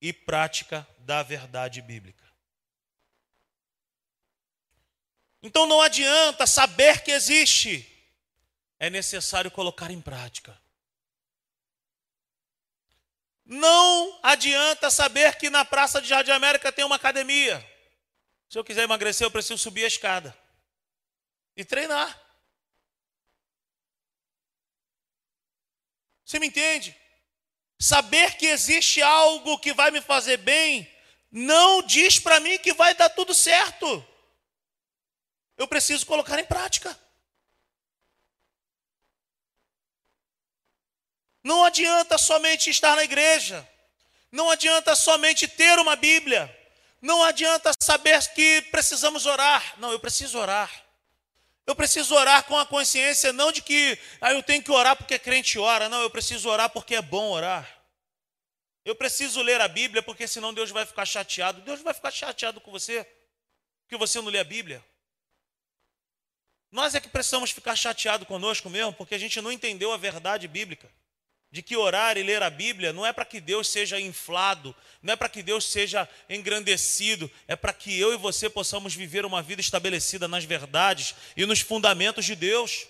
[0.00, 2.24] e prática da verdade bíblica.
[5.42, 7.84] Então não adianta saber que existe,
[8.78, 10.56] é necessário colocar em prática.
[13.44, 17.58] Não adianta saber que na Praça de Jardim América tem uma academia.
[18.48, 20.34] Se eu quiser emagrecer, eu preciso subir a escada
[21.56, 22.23] e treinar.
[26.24, 26.96] Você me entende?
[27.78, 30.90] Saber que existe algo que vai me fazer bem
[31.36, 34.06] não diz para mim que vai dar tudo certo.
[35.56, 36.96] Eu preciso colocar em prática.
[41.42, 43.68] Não adianta somente estar na igreja.
[44.30, 46.56] Não adianta somente ter uma Bíblia.
[47.02, 49.74] Não adianta saber que precisamos orar.
[49.80, 50.83] Não, eu preciso orar.
[51.66, 55.18] Eu preciso orar com a consciência não de que ah, eu tenho que orar porque
[55.18, 55.88] crente ora.
[55.88, 57.82] Não, eu preciso orar porque é bom orar.
[58.84, 61.62] Eu preciso ler a Bíblia porque senão Deus vai ficar chateado.
[61.62, 63.06] Deus vai ficar chateado com você
[63.82, 64.84] porque você não lê a Bíblia.
[66.70, 70.46] Nós é que precisamos ficar chateados conosco mesmo porque a gente não entendeu a verdade
[70.46, 70.90] bíblica
[71.54, 75.12] de que orar e ler a Bíblia não é para que Deus seja inflado, não
[75.12, 79.40] é para que Deus seja engrandecido, é para que eu e você possamos viver uma
[79.40, 82.88] vida estabelecida nas verdades e nos fundamentos de Deus.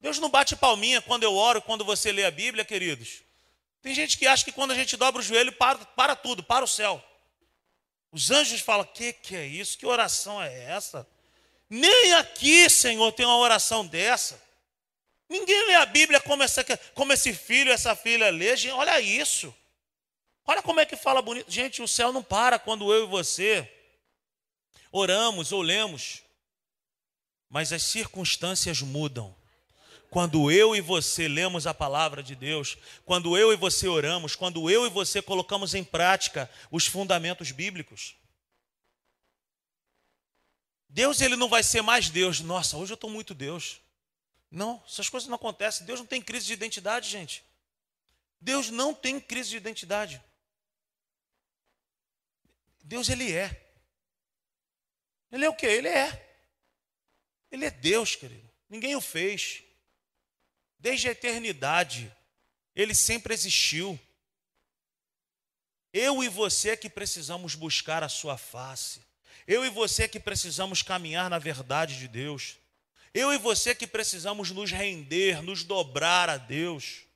[0.00, 3.22] Deus não bate palminha quando eu oro, quando você lê a Bíblia, queridos.
[3.82, 6.64] Tem gente que acha que quando a gente dobra o joelho, para, para tudo, para
[6.64, 7.02] o céu.
[8.12, 9.76] Os anjos falam: que que é isso?
[9.76, 11.04] Que oração é essa?
[11.68, 14.45] Nem aqui, Senhor, tem uma oração dessa.
[15.28, 18.56] Ninguém lê a Bíblia como, essa, como esse filho, essa filha lê.
[18.56, 19.54] Gente, olha isso.
[20.46, 21.50] Olha como é que fala bonito.
[21.50, 23.68] Gente, o céu não para quando eu e você
[24.92, 26.22] oramos ou lemos.
[27.48, 29.34] Mas as circunstâncias mudam.
[30.08, 34.70] Quando eu e você lemos a palavra de Deus, quando eu e você oramos, quando
[34.70, 38.14] eu e você colocamos em prática os fundamentos bíblicos.
[40.88, 42.40] Deus ele não vai ser mais Deus.
[42.40, 43.80] Nossa, hoje eu estou muito Deus.
[44.56, 45.84] Não, essas coisas não acontecem.
[45.84, 47.44] Deus não tem crise de identidade, gente.
[48.40, 50.22] Deus não tem crise de identidade.
[52.82, 53.70] Deus, Ele é.
[55.30, 55.66] Ele é o que?
[55.66, 56.38] Ele é.
[57.52, 58.50] Ele é Deus, querido.
[58.66, 59.62] Ninguém o fez.
[60.78, 62.10] Desde a eternidade,
[62.74, 64.00] Ele sempre existiu.
[65.92, 69.04] Eu e você que precisamos buscar a Sua face.
[69.46, 72.56] Eu e você que precisamos caminhar na verdade de Deus.
[73.16, 77.06] Eu e você que precisamos nos render, nos dobrar a Deus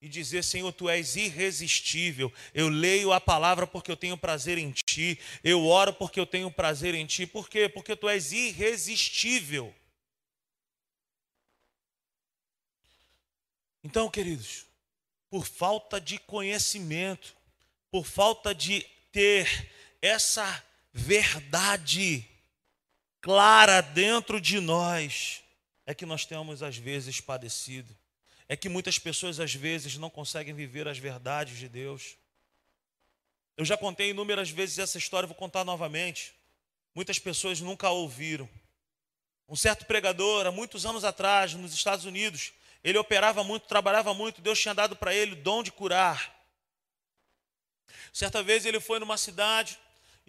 [0.00, 2.32] e dizer: Senhor, tu és irresistível.
[2.54, 5.18] Eu leio a palavra porque eu tenho prazer em ti.
[5.42, 7.26] Eu oro porque eu tenho prazer em ti.
[7.26, 7.68] Por quê?
[7.68, 9.74] Porque tu és irresistível.
[13.82, 14.64] Então, queridos,
[15.28, 17.34] por falta de conhecimento,
[17.90, 22.30] por falta de ter essa verdade
[23.20, 25.42] clara dentro de nós,
[25.86, 27.96] é que nós temos às vezes padecido.
[28.48, 32.16] É que muitas pessoas às vezes não conseguem viver as verdades de Deus.
[33.56, 36.34] Eu já contei inúmeras vezes essa história, vou contar novamente.
[36.94, 38.48] Muitas pessoas nunca a ouviram.
[39.48, 42.52] Um certo pregador, há muitos anos atrás, nos Estados Unidos,
[42.82, 46.34] ele operava muito, trabalhava muito, Deus tinha dado para ele o dom de curar.
[48.12, 49.78] Certa vez ele foi numa cidade,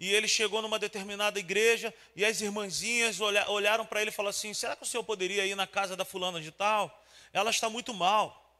[0.02, 4.52] e ele chegou numa determinada igreja e as irmãzinhas olharam para ele e falaram assim:
[4.52, 7.00] será que o senhor poderia ir na casa da fulana de tal?
[7.32, 8.52] Ela está muito mal,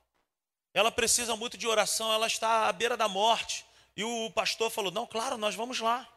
[0.73, 3.67] ela precisa muito de oração, ela está à beira da morte.
[3.97, 6.09] E o pastor falou: não, claro, nós vamos lá.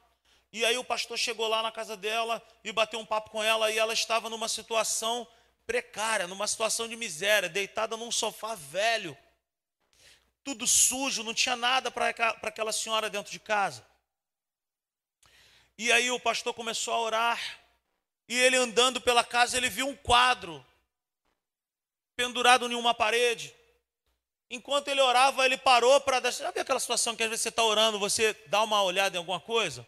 [0.54, 3.72] E aí o pastor chegou lá na casa dela e bateu um papo com ela
[3.72, 5.28] e ela estava numa situação
[5.66, 9.18] precária, numa situação de miséria, deitada num sofá velho,
[10.44, 12.10] tudo sujo, não tinha nada para
[12.44, 13.95] aquela senhora dentro de casa.
[15.78, 17.60] E aí o pastor começou a orar.
[18.28, 20.66] E ele andando pela casa, ele viu um quadro
[22.16, 23.54] pendurado em uma parede.
[24.50, 26.32] Enquanto ele orava, ele parou para dar.
[26.32, 29.40] Viu aquela situação que às vezes você está orando, você dá uma olhada em alguma
[29.40, 29.86] coisa?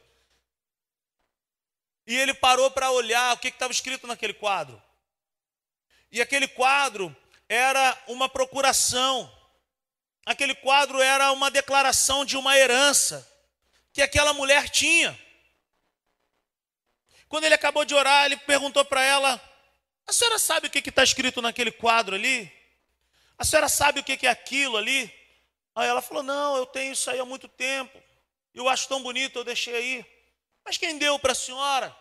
[2.05, 4.81] E ele parou para olhar o que estava escrito naquele quadro.
[6.11, 7.15] E aquele quadro
[7.49, 9.31] era uma procuração.
[10.25, 13.27] Aquele quadro era uma declaração de uma herança
[13.93, 15.17] que aquela mulher tinha.
[17.29, 19.41] Quando ele acabou de orar, ele perguntou para ela:
[20.05, 22.51] A senhora sabe o que está escrito naquele quadro ali?
[23.37, 25.13] A senhora sabe o que é aquilo ali?
[25.75, 28.01] Aí ela falou: Não, eu tenho isso aí há muito tempo.
[28.53, 30.05] Eu acho tão bonito, eu deixei aí.
[30.65, 31.95] Mas quem deu para a senhora?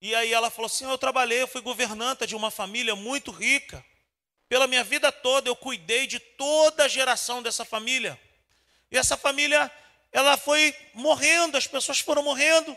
[0.00, 3.84] E aí ela falou assim: Eu trabalhei, eu fui governanta de uma família muito rica.
[4.48, 8.20] Pela minha vida toda eu cuidei de toda a geração dessa família.
[8.90, 9.72] E essa família,
[10.10, 12.76] ela foi morrendo, as pessoas foram morrendo.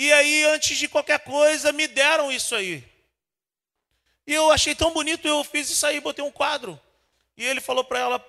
[0.00, 2.82] E aí, antes de qualquer coisa, me deram isso aí.
[4.26, 6.80] E eu achei tão bonito, eu fiz isso aí, botei um quadro.
[7.36, 8.26] E ele falou para ela: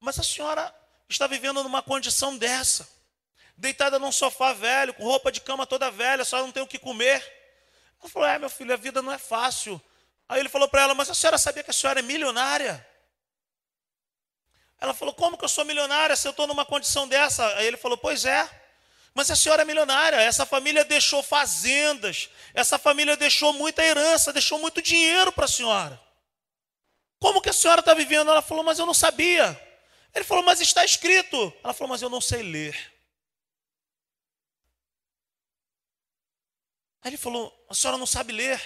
[0.00, 0.74] Mas a senhora
[1.08, 2.88] está vivendo numa condição dessa,
[3.56, 6.76] deitada num sofá velho, com roupa de cama toda velha, só não tem o que
[6.76, 7.24] comer.
[8.00, 9.80] Ela falou: É, meu filho, a vida não é fácil.
[10.28, 12.84] Aí ele falou para ela: Mas a senhora sabia que a senhora é milionária?
[14.80, 17.46] Ela falou: Como que eu sou milionária se eu estou numa condição dessa?
[17.58, 18.61] Aí ele falou: Pois é.
[19.14, 24.58] Mas a senhora é milionária, essa família deixou fazendas, essa família deixou muita herança, deixou
[24.58, 26.00] muito dinheiro para a senhora.
[27.20, 28.30] Como que a senhora está vivendo?
[28.30, 29.60] Ela falou, mas eu não sabia.
[30.14, 31.52] Ele falou, mas está escrito.
[31.62, 32.92] Ela falou, mas eu não sei ler.
[37.02, 38.60] Aí ele falou, a senhora não sabe ler,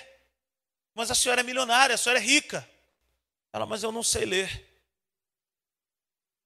[0.94, 2.68] mas a senhora é milionária, a senhora é rica.
[3.52, 4.64] Ela, mas eu não sei ler.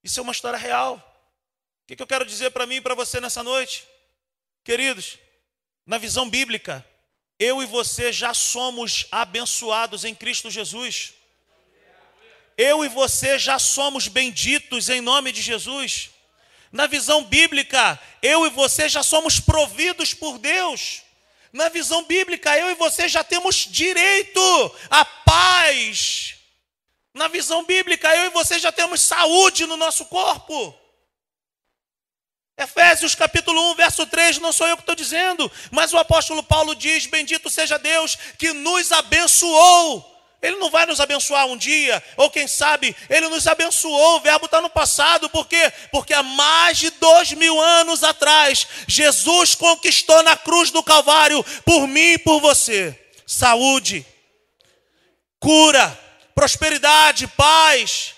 [0.03, 0.97] Isso é uma história real.
[0.97, 3.90] O que, que eu quero dizer para mim e para você nessa noite?
[4.63, 5.19] Queridos,
[5.87, 6.87] na visão bíblica,
[7.39, 11.15] eu e você já somos abençoados em Cristo Jesus.
[12.57, 16.11] Eu e você já somos benditos em nome de Jesus.
[16.71, 21.01] Na visão bíblica, eu e você já somos providos por Deus.
[21.53, 26.35] Na visão bíblica, eu e você já temos direito à paz.
[27.15, 30.79] Na visão bíblica, eu e você já temos saúde no nosso corpo.
[32.61, 36.75] Efésios capítulo 1, verso 3, não sou eu que estou dizendo, mas o apóstolo Paulo
[36.75, 40.07] diz: Bendito seja Deus que nos abençoou.
[40.43, 44.47] Ele não vai nos abençoar um dia, ou quem sabe, ele nos abençoou, o verbo
[44.47, 45.71] está no passado, por quê?
[45.93, 51.87] Porque há mais de dois mil anos atrás, Jesus conquistou na cruz do Calvário, por
[51.87, 54.07] mim e por você, saúde,
[55.39, 55.99] cura,
[56.35, 58.15] prosperidade, paz,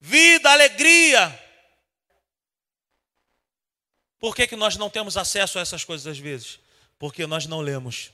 [0.00, 1.47] vida, alegria.
[4.18, 6.58] Por que, que nós não temos acesso a essas coisas às vezes?
[6.98, 8.10] Porque nós não lemos.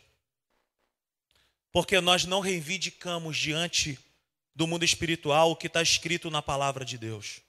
[1.72, 3.98] Porque nós não reivindicamos diante
[4.54, 7.40] do mundo espiritual o que está escrito na palavra de Deus.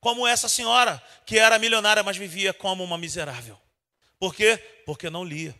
[0.00, 3.58] Como essa senhora, que era milionária, mas vivia como uma miserável.
[4.18, 4.56] Por quê?
[4.84, 5.54] Porque não lia.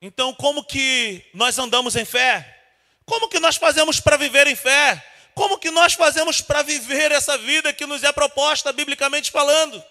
[0.00, 2.60] Então, como que nós andamos em fé?
[3.04, 5.11] Como que nós fazemos para viver em fé?
[5.34, 9.82] Como que nós fazemos para viver essa vida que nos é proposta biblicamente falando?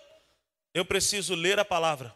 [0.73, 2.15] Eu preciso ler a palavra.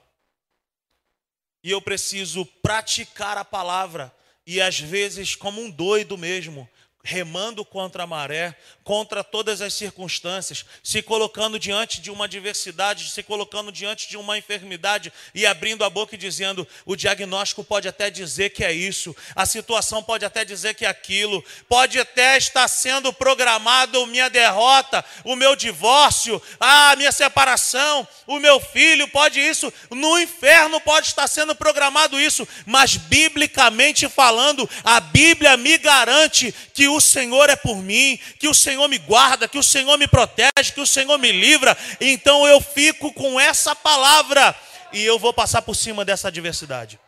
[1.63, 4.13] E eu preciso praticar a palavra.
[4.45, 6.69] E às vezes, como um doido mesmo,
[7.05, 13.21] remando contra a maré, contra todas as circunstâncias, se colocando diante de uma adversidade, se
[13.21, 18.09] colocando diante de uma enfermidade e abrindo a boca e dizendo: o diagnóstico pode até
[18.09, 22.67] dizer que é isso, a situação pode até dizer que é aquilo, pode até estar
[22.67, 29.71] sendo programado minha derrota, o meu divórcio, a minha separação, o meu filho, pode isso,
[29.91, 36.87] no inferno pode estar sendo programado isso, mas biblicamente falando, a Bíblia me garante que
[36.87, 40.73] o Senhor é por mim, que o Senhor me guarda, que o Senhor me protege,
[40.73, 41.77] que o Senhor me livra.
[41.99, 44.55] Então eu fico com essa palavra
[44.91, 46.99] e eu vou passar por cima dessa adversidade.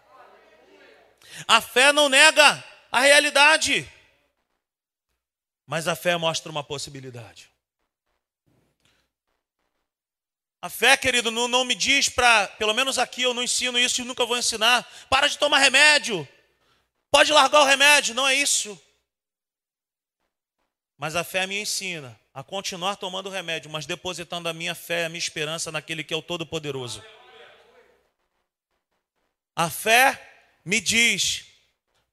[1.47, 3.89] A fé não nega a realidade,
[5.65, 7.50] mas a fé mostra uma possibilidade.
[10.62, 14.02] A fé, querido, não, não me diz para, pelo menos aqui eu não ensino isso
[14.02, 14.86] e nunca vou ensinar.
[15.10, 16.28] Para de tomar remédio.
[17.12, 18.80] Pode largar o remédio, não é isso.
[20.97, 25.10] Mas a fé me ensina a continuar tomando remédio, mas depositando a minha fé, a
[25.10, 27.03] minha esperança naquele que é o Todo-Poderoso.
[29.55, 31.45] A fé me diz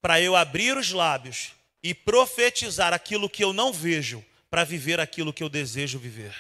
[0.00, 5.32] para eu abrir os lábios e profetizar aquilo que eu não vejo, para viver aquilo
[5.32, 6.32] que eu desejo viver.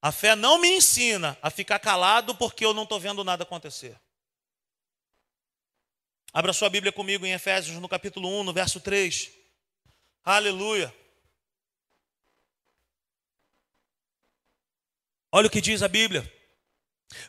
[0.00, 3.94] A fé não me ensina a ficar calado porque eu não estou vendo nada acontecer.
[6.32, 9.30] Abra sua Bíblia comigo em Efésios, no capítulo 1, no verso 3.
[10.26, 10.92] Aleluia.
[15.30, 16.28] Olha o que diz a Bíblia.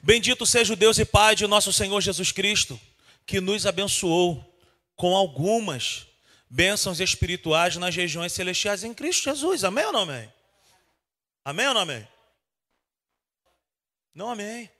[0.01, 2.81] Bendito seja o Deus e Pai de nosso Senhor Jesus Cristo,
[3.23, 4.43] que nos abençoou
[4.95, 6.07] com algumas
[6.49, 9.63] bênçãos espirituais nas regiões celestiais em Cristo Jesus.
[9.63, 10.33] Amém ou não amém?
[11.45, 12.07] Amém ou não amém?
[14.11, 14.71] Não amém.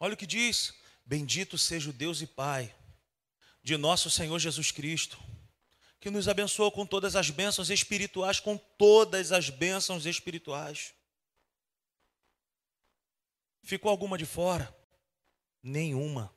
[0.00, 0.74] Olha o que diz:
[1.06, 2.74] Bendito seja o Deus e Pai
[3.62, 5.16] de nosso Senhor Jesus Cristo
[6.00, 10.94] que nos abençoou com todas as bênçãos espirituais, com todas as bênçãos espirituais.
[13.62, 14.74] Ficou alguma de fora?
[15.62, 16.32] Nenhuma.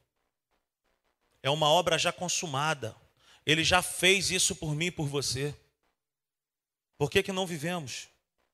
[1.43, 2.95] É uma obra já consumada.
[3.45, 5.55] Ele já fez isso por mim e por você.
[6.97, 8.07] Por que, que não vivemos?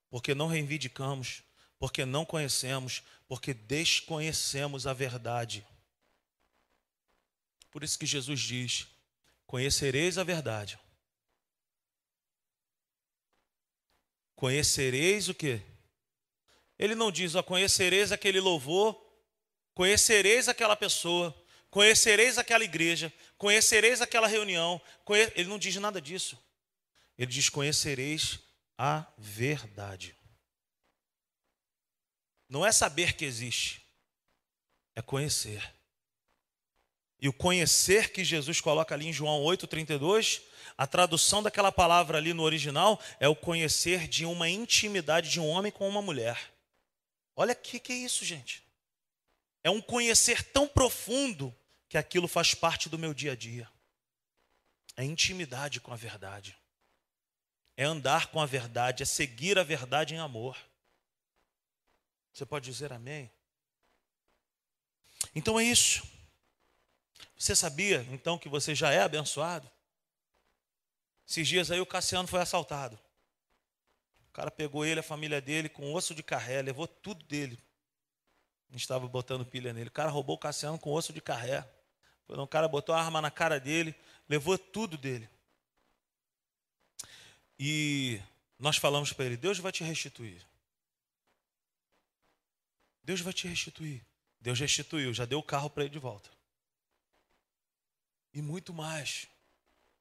[0.09, 1.43] Porque não reivindicamos,
[1.79, 5.65] porque não conhecemos, porque desconhecemos a verdade.
[7.71, 8.87] Por isso que Jesus diz:
[9.45, 10.79] Conhecereis a verdade.
[14.38, 15.59] Conhecereis o quê?
[16.77, 18.95] Ele não diz, ó, conhecereis aquele louvor,
[19.73, 21.35] conhecereis aquela pessoa,
[21.71, 24.79] conhecereis aquela igreja, conhecereis aquela reunião.
[25.03, 25.23] Conhe...
[25.35, 26.38] Ele não diz nada disso.
[27.17, 28.38] Ele diz: conhecereis
[28.77, 30.15] a verdade.
[32.47, 33.81] Não é saber que existe,
[34.95, 35.73] é conhecer.
[37.20, 40.41] E o conhecer que Jesus coloca ali em João 8,32,
[40.78, 45.47] a tradução daquela palavra ali no original é o conhecer de uma intimidade de um
[45.47, 46.53] homem com uma mulher.
[47.36, 48.63] Olha o que, que é isso, gente.
[49.63, 51.53] É um conhecer tão profundo
[51.89, 53.68] que aquilo faz parte do meu dia a dia.
[54.95, 56.55] É intimidade com a verdade.
[57.76, 60.57] É andar com a verdade, é seguir a verdade em amor.
[62.34, 63.32] Você pode dizer amém?
[65.34, 66.03] Então é isso.
[67.38, 69.69] Você sabia, então, que você já é abençoado?
[71.27, 72.97] Esses dias aí o Cassiano foi assaltado.
[74.29, 77.59] O cara pegou ele, a família dele, com osso de carré, levou tudo dele.
[78.69, 79.89] A gente estava botando pilha nele.
[79.89, 81.67] O cara roubou o Cassiano com osso de carré.
[82.27, 83.95] O cara botou a arma na cara dele,
[84.27, 85.29] levou tudo dele.
[87.59, 88.21] E
[88.59, 90.45] nós falamos para ele: Deus vai te restituir.
[93.03, 94.05] Deus vai te restituir.
[94.39, 96.36] Deus restituiu, já deu o carro para ele de volta.
[98.38, 99.27] E muito mais.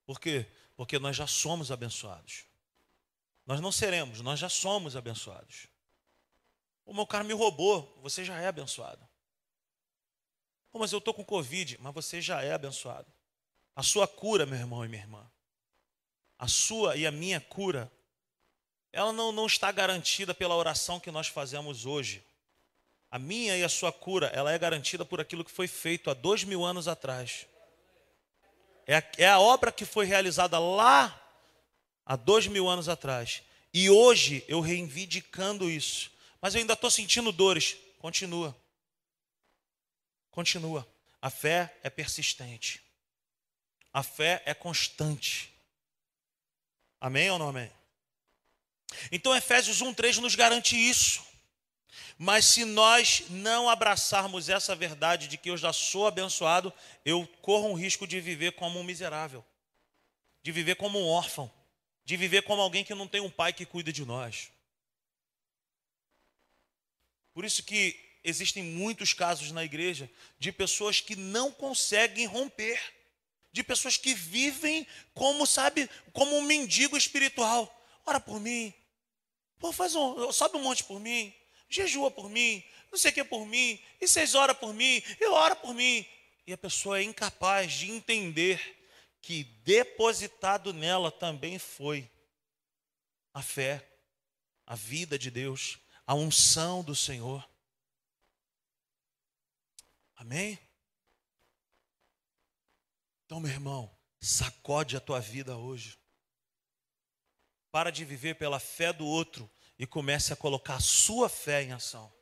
[0.05, 0.45] Por quê?
[0.77, 2.45] Porque nós já somos abençoados.
[3.47, 5.69] Nós não seremos, nós já somos abençoados.
[6.85, 9.01] O meu cara me roubou, você já é abençoado.
[10.71, 13.11] Mas eu estou com Covid, mas você já é abençoado.
[13.75, 15.27] A sua cura, meu irmão e minha irmã,
[16.39, 17.91] a sua e a minha cura,
[18.93, 22.23] ela não, não está garantida pela oração que nós fazemos hoje.
[23.11, 26.15] A minha e a sua cura, ela é garantida por aquilo que foi feito há
[26.15, 27.47] dois mil anos atrás.
[28.87, 31.21] É a, é a obra que foi realizada lá
[32.05, 33.43] há dois mil anos atrás.
[33.75, 36.11] E hoje eu reivindicando isso.
[36.41, 37.77] Mas eu ainda estou sentindo dores.
[37.99, 38.57] Continua.
[40.31, 40.87] Continua.
[41.21, 42.81] A fé é persistente.
[43.93, 45.53] A fé é constante.
[47.01, 47.71] Amém ou não amém?
[49.11, 51.25] Então Efésios 1:3 nos garante isso.
[52.19, 56.73] Mas se nós não abraçarmos essa verdade de que eu já sou abençoado,
[57.05, 59.45] eu corro um risco de viver como um miserável,
[60.43, 61.53] de viver como um órfão,
[62.05, 64.51] de viver como alguém que não tem um pai que cuida de nós.
[67.35, 72.81] Por isso que existem muitos casos na igreja de pessoas que não conseguem romper,
[73.53, 77.73] de pessoas que vivem como, sabe, como um mendigo espiritual.
[78.07, 78.73] Ora por mim.
[79.59, 81.35] Pô, faz um, sobe um monte por mim.
[81.69, 82.65] Jejua por mim.
[82.91, 83.83] Não sei o que por mim.
[84.01, 85.03] E vocês oram por mim.
[85.21, 86.07] E ora por mim.
[86.47, 88.77] E a pessoa é incapaz de entender
[89.21, 92.09] que depositado nela também foi
[93.35, 93.87] a fé,
[94.65, 97.47] a vida de Deus, a unção do Senhor.
[100.15, 100.59] Amém?
[103.25, 105.99] Então, meu irmão, sacode a tua vida hoje.
[107.73, 111.73] Para de viver pela fé do outro e comece a colocar a sua fé em
[111.73, 112.13] ação.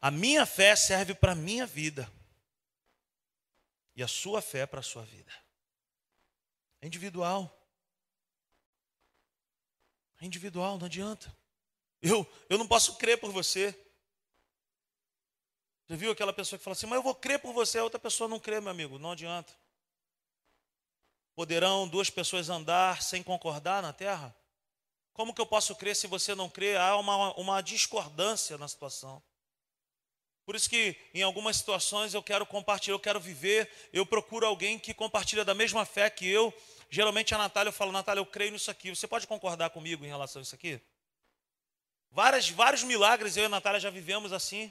[0.00, 2.10] A minha fé serve para a minha vida.
[3.96, 5.32] E a sua fé para a sua vida.
[6.80, 7.50] É individual.
[10.20, 11.34] É individual, não adianta.
[12.02, 13.74] Eu, eu não posso crer por você.
[15.86, 17.98] Já viu aquela pessoa que fala assim, mas eu vou crer por você, a outra
[17.98, 19.54] pessoa não crê, meu amigo, não adianta.
[21.34, 24.34] Poderão duas pessoas andar sem concordar na terra?
[25.14, 26.76] Como que eu posso crer se você não crê?
[26.76, 29.22] Há uma, uma discordância na situação.
[30.44, 34.78] Por isso que em algumas situações eu quero compartilhar, eu quero viver, eu procuro alguém
[34.78, 36.52] que compartilha da mesma fé que eu.
[36.90, 38.90] Geralmente a Natália eu falo, Natália, eu creio nisso aqui.
[38.90, 40.80] Você pode concordar comigo em relação a isso aqui?
[42.10, 44.70] Várias, vários milagres eu e a Natália já vivemos assim.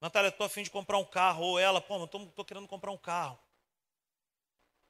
[0.00, 1.44] Natália, estou afim de comprar um carro.
[1.44, 3.38] Ou ela, pô, estou querendo comprar um carro.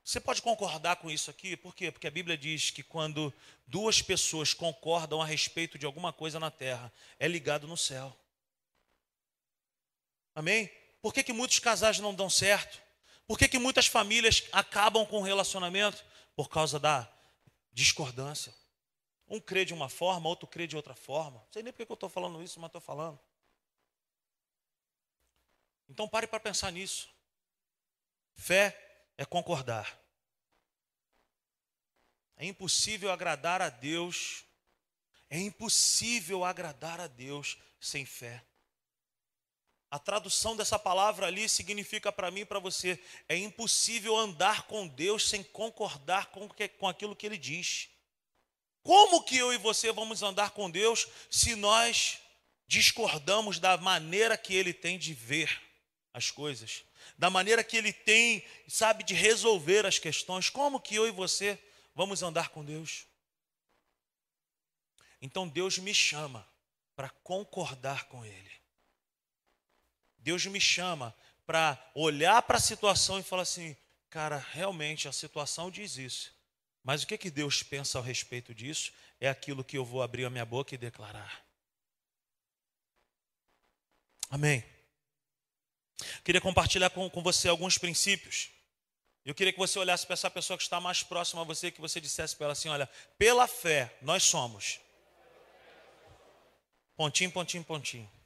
[0.06, 1.56] Você pode concordar com isso aqui?
[1.56, 1.90] Por quê?
[1.90, 3.34] Porque a Bíblia diz que quando
[3.66, 8.16] duas pessoas concordam a respeito de alguma coisa na terra, é ligado no céu.
[10.32, 10.70] Amém?
[11.02, 12.80] Por que, que muitos casais não dão certo?
[13.26, 16.04] Por que, que muitas famílias acabam com o relacionamento?
[16.36, 17.12] Por causa da
[17.72, 18.54] discordância.
[19.26, 21.40] Um crê de uma forma, outro crê de outra forma.
[21.40, 23.18] Não sei nem porque eu estou falando isso, mas estou falando.
[25.88, 27.08] Então pare para pensar nisso.
[28.36, 28.85] Fé
[29.16, 29.98] é concordar.
[32.36, 34.44] É impossível agradar a Deus.
[35.28, 38.44] É impossível agradar a Deus sem fé.
[39.90, 44.86] A tradução dessa palavra ali significa para mim e para você: é impossível andar com
[44.86, 46.48] Deus sem concordar com,
[46.78, 47.88] com aquilo que Ele diz.
[48.82, 52.18] Como que eu e você vamos andar com Deus se nós
[52.68, 55.62] discordamos da maneira que Ele tem de ver
[56.12, 56.84] as coisas,
[57.18, 60.48] da maneira que Ele tem, sabe, de resolver as questões?
[60.50, 61.58] Como que eu e você
[61.94, 63.06] vamos andar com Deus?
[65.20, 66.46] Então Deus me chama
[66.94, 68.52] para concordar com Ele.
[70.18, 71.14] Deus me chama
[71.46, 73.76] para olhar para a situação e falar assim:
[74.10, 76.34] cara, realmente a situação diz isso.
[76.82, 78.92] Mas o que, que Deus pensa ao respeito disso?
[79.20, 81.44] É aquilo que eu vou abrir a minha boca e declarar.
[84.30, 84.64] Amém.
[86.24, 88.50] Queria compartilhar com, com você alguns princípios.
[89.24, 91.80] Eu queria que você olhasse para essa pessoa que está mais próxima a você, que
[91.80, 92.88] você dissesse para ela assim: olha,
[93.18, 94.78] pela fé nós somos.
[96.96, 98.16] Pontinho, pontinho, pontinho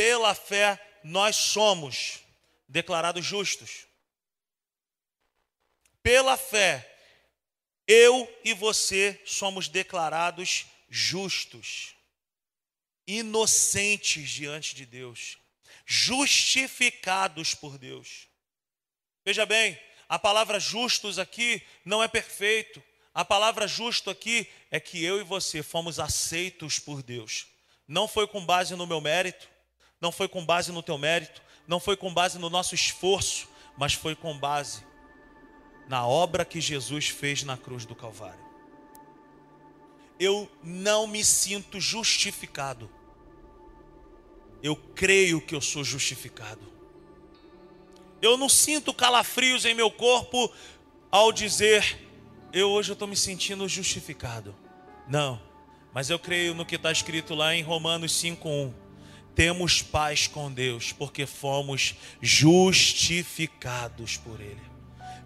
[0.00, 2.20] pela fé nós somos
[2.66, 3.86] declarados justos.
[6.02, 6.90] Pela fé,
[7.86, 11.94] eu e você somos declarados justos,
[13.06, 15.36] inocentes diante de Deus,
[15.90, 18.28] justificados por Deus.
[19.24, 19.76] Veja bem,
[20.08, 22.80] a palavra justos aqui não é perfeito.
[23.12, 27.48] A palavra justo aqui é que eu e você fomos aceitos por Deus.
[27.88, 29.48] Não foi com base no meu mérito,
[30.00, 33.92] não foi com base no teu mérito, não foi com base no nosso esforço, mas
[33.92, 34.86] foi com base
[35.88, 38.48] na obra que Jesus fez na cruz do Calvário.
[40.20, 42.88] Eu não me sinto justificado.
[44.62, 46.70] Eu creio que eu sou justificado.
[48.20, 50.52] Eu não sinto calafrios em meu corpo
[51.10, 51.98] ao dizer,
[52.52, 54.54] eu hoje estou me sentindo justificado.
[55.08, 55.40] Não,
[55.92, 58.72] mas eu creio no que está escrito lá em Romanos 5,1
[59.40, 64.60] temos paz com Deus, porque fomos justificados por Ele.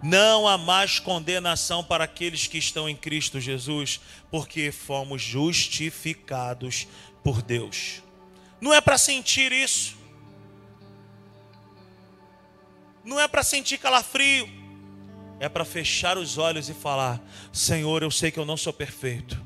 [0.01, 6.87] Não há mais condenação para aqueles que estão em Cristo Jesus, porque fomos justificados
[7.25, 8.04] por Deus.
[8.61, 9.97] Não é para sentir isso,
[13.05, 14.49] não é para sentir calafrio,
[15.39, 17.21] é para fechar os olhos e falar:
[17.53, 19.41] Senhor, eu sei que eu não sou perfeito,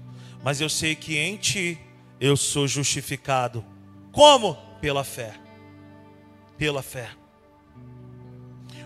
[0.45, 1.79] mas eu sei que em Ti
[2.21, 3.65] eu sou justificado
[4.13, 4.57] como?
[4.81, 5.35] Pela fé.
[6.57, 7.11] Pela fé.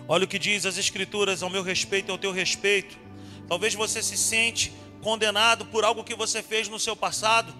[0.07, 2.97] Olha o que diz as Escrituras ao meu respeito e ao teu respeito.
[3.47, 7.51] Talvez você se sente condenado por algo que você fez no seu passado.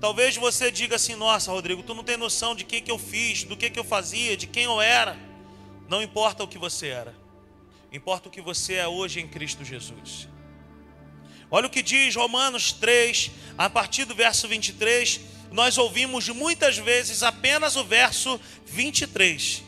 [0.00, 3.44] Talvez você diga assim: Nossa, Rodrigo, tu não tem noção de quem que eu fiz,
[3.44, 5.16] do que que eu fazia, de quem eu era.
[5.88, 7.14] Não importa o que você era,
[7.92, 10.28] importa o que você é hoje em Cristo Jesus.
[11.50, 15.20] Olha o que diz Romanos 3, a partir do verso 23
[15.50, 19.62] nós ouvimos muitas vezes apenas o verso 23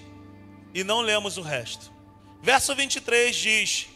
[0.72, 1.92] e não lemos o resto.
[2.40, 3.86] Verso 23 diz: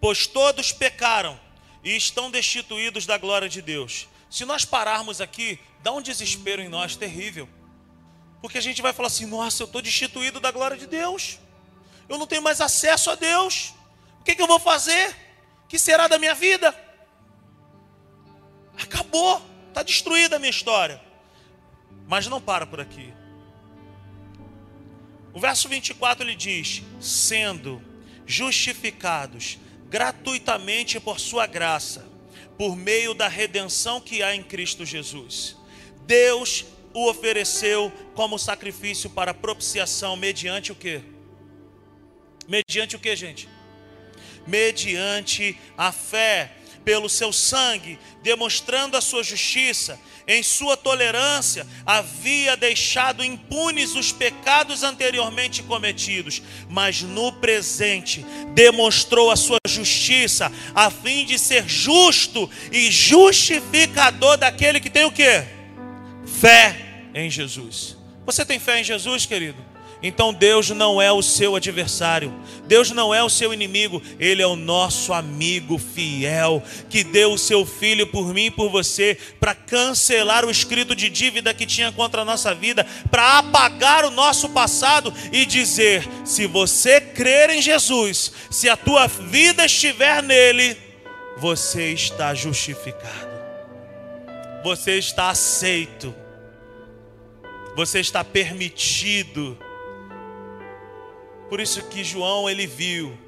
[0.00, 1.38] Pois todos pecaram
[1.82, 4.06] e estão destituídos da glória de Deus.
[4.30, 7.48] Se nós pararmos aqui, dá um desespero em nós terrível.
[8.40, 11.40] Porque a gente vai falar assim: nossa, eu estou destituído da glória de Deus.
[12.08, 13.74] Eu não tenho mais acesso a Deus.
[14.20, 15.10] O que, que eu vou fazer?
[15.64, 16.74] O que será da minha vida?
[18.80, 19.42] Acabou.
[19.68, 21.00] Está destruída a minha história.
[22.06, 23.12] Mas não para por aqui.
[25.32, 27.82] O verso 24 ele diz: sendo
[28.26, 29.58] justificados
[29.88, 32.09] gratuitamente por sua graça,
[32.60, 35.56] por meio da redenção que há em Cristo Jesus.
[36.02, 41.00] Deus o ofereceu como sacrifício para propiciação mediante o que?
[42.46, 43.48] Mediante o que, gente?
[44.46, 46.52] Mediante a fé
[46.84, 54.82] pelo seu sangue, demonstrando a sua justiça, em sua tolerância, havia deixado impunes os pecados
[54.82, 58.24] anteriormente cometidos, mas no presente
[58.54, 65.12] demonstrou a sua justiça, a fim de ser justo e justificador daquele que tem o
[65.12, 65.44] que?
[66.40, 66.76] Fé
[67.14, 67.96] em Jesus.
[68.24, 69.69] Você tem fé em Jesus, querido?
[70.02, 72.32] Então Deus não é o seu adversário,
[72.66, 77.38] Deus não é o seu inimigo, Ele é o nosso amigo fiel, que deu o
[77.38, 81.92] seu filho por mim e por você, para cancelar o escrito de dívida que tinha
[81.92, 87.60] contra a nossa vida, para apagar o nosso passado e dizer: se você crer em
[87.60, 90.78] Jesus, se a tua vida estiver nele,
[91.36, 93.30] você está justificado,
[94.64, 96.14] você está aceito,
[97.76, 99.58] você está permitido
[101.50, 103.18] por isso que João ele viu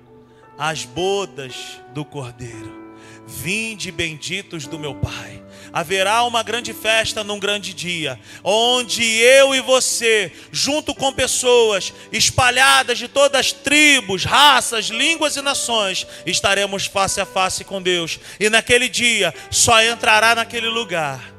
[0.57, 2.81] as bodas do Cordeiro,
[3.27, 5.43] Vinde benditos do meu Pai.
[5.73, 12.99] Haverá uma grande festa num grande dia, onde eu e você, junto com pessoas espalhadas
[12.99, 18.19] de todas as tribos, raças, línguas e nações, estaremos face a face com Deus.
[18.39, 21.33] E naquele dia só entrará naquele lugar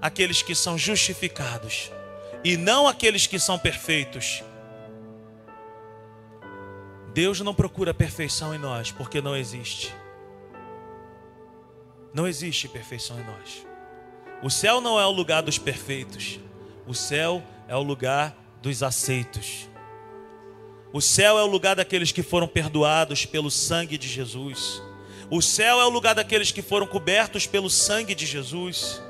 [0.00, 1.90] aqueles que são justificados
[2.42, 4.42] e não aqueles que são perfeitos.
[7.16, 9.90] Deus não procura perfeição em nós, porque não existe.
[12.12, 13.66] Não existe perfeição em nós.
[14.42, 16.38] O céu não é o lugar dos perfeitos.
[16.86, 19.66] O céu é o lugar dos aceitos.
[20.92, 24.82] O céu é o lugar daqueles que foram perdoados pelo sangue de Jesus.
[25.30, 29.00] O céu é o lugar daqueles que foram cobertos pelo sangue de Jesus.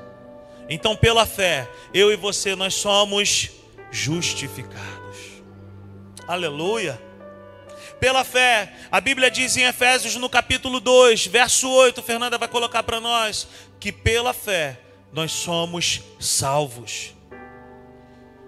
[0.69, 3.51] Então, pela fé, eu e você, nós somos
[3.91, 5.43] justificados.
[6.25, 7.05] Aleluia.
[7.99, 12.83] Pela fé, a Bíblia diz em Efésios no capítulo 2, verso 8, Fernanda vai colocar
[12.83, 13.47] para nós,
[13.79, 14.79] que pela fé
[15.11, 17.15] nós somos salvos.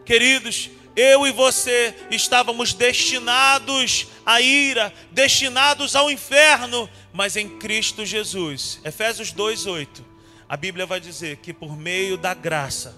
[0.06, 8.80] Queridos, eu e você estávamos destinados à ira, destinados ao inferno, mas em Cristo Jesus.
[8.84, 9.34] Efésios
[9.66, 10.06] 8.
[10.48, 12.96] A Bíblia vai dizer que por meio da graça,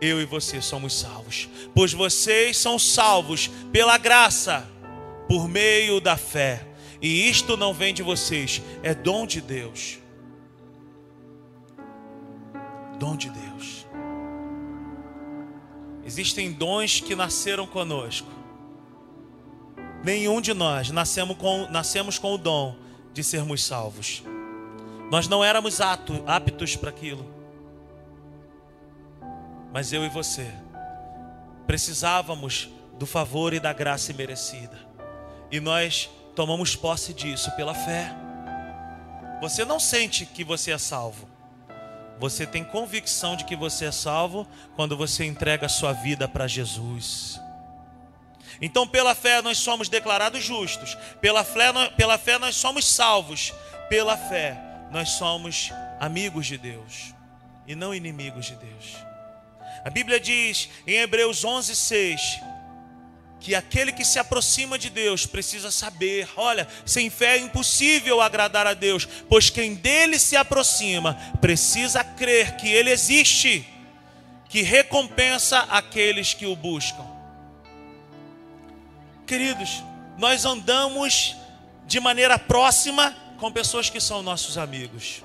[0.00, 1.48] eu e você somos salvos.
[1.74, 4.66] Pois vocês são salvos pela graça
[5.30, 6.66] por meio da fé.
[7.00, 10.00] E isto não vem de vocês, é dom de Deus.
[12.98, 13.86] Dom de Deus.
[16.04, 18.28] Existem dons que nasceram conosco.
[20.02, 22.74] Nenhum de nós nascemos com, nascemos com o dom
[23.14, 24.24] de sermos salvos.
[25.12, 27.24] Nós não éramos apto, aptos para aquilo.
[29.72, 30.52] Mas eu e você
[31.68, 32.68] precisávamos
[32.98, 34.89] do favor e da graça imerecida.
[35.50, 38.14] E nós tomamos posse disso pela fé.
[39.40, 41.28] Você não sente que você é salvo.
[42.18, 44.46] Você tem convicção de que você é salvo
[44.76, 47.40] quando você entrega a sua vida para Jesus.
[48.60, 50.96] Então, pela fé, nós somos declarados justos.
[51.20, 53.54] Pela fé, pela fé, nós somos salvos.
[53.88, 57.14] Pela fé, nós somos amigos de Deus
[57.66, 58.96] e não inimigos de Deus.
[59.84, 62.40] A Bíblia diz em Hebreus 11, 6
[63.40, 68.66] que aquele que se aproxima de Deus precisa saber: olha, sem fé é impossível agradar
[68.66, 73.66] a Deus, pois quem dele se aproxima precisa crer que ele existe,
[74.48, 77.04] que recompensa aqueles que o buscam.
[79.26, 79.82] Queridos,
[80.18, 81.34] nós andamos
[81.86, 85.22] de maneira próxima com pessoas que são nossos amigos.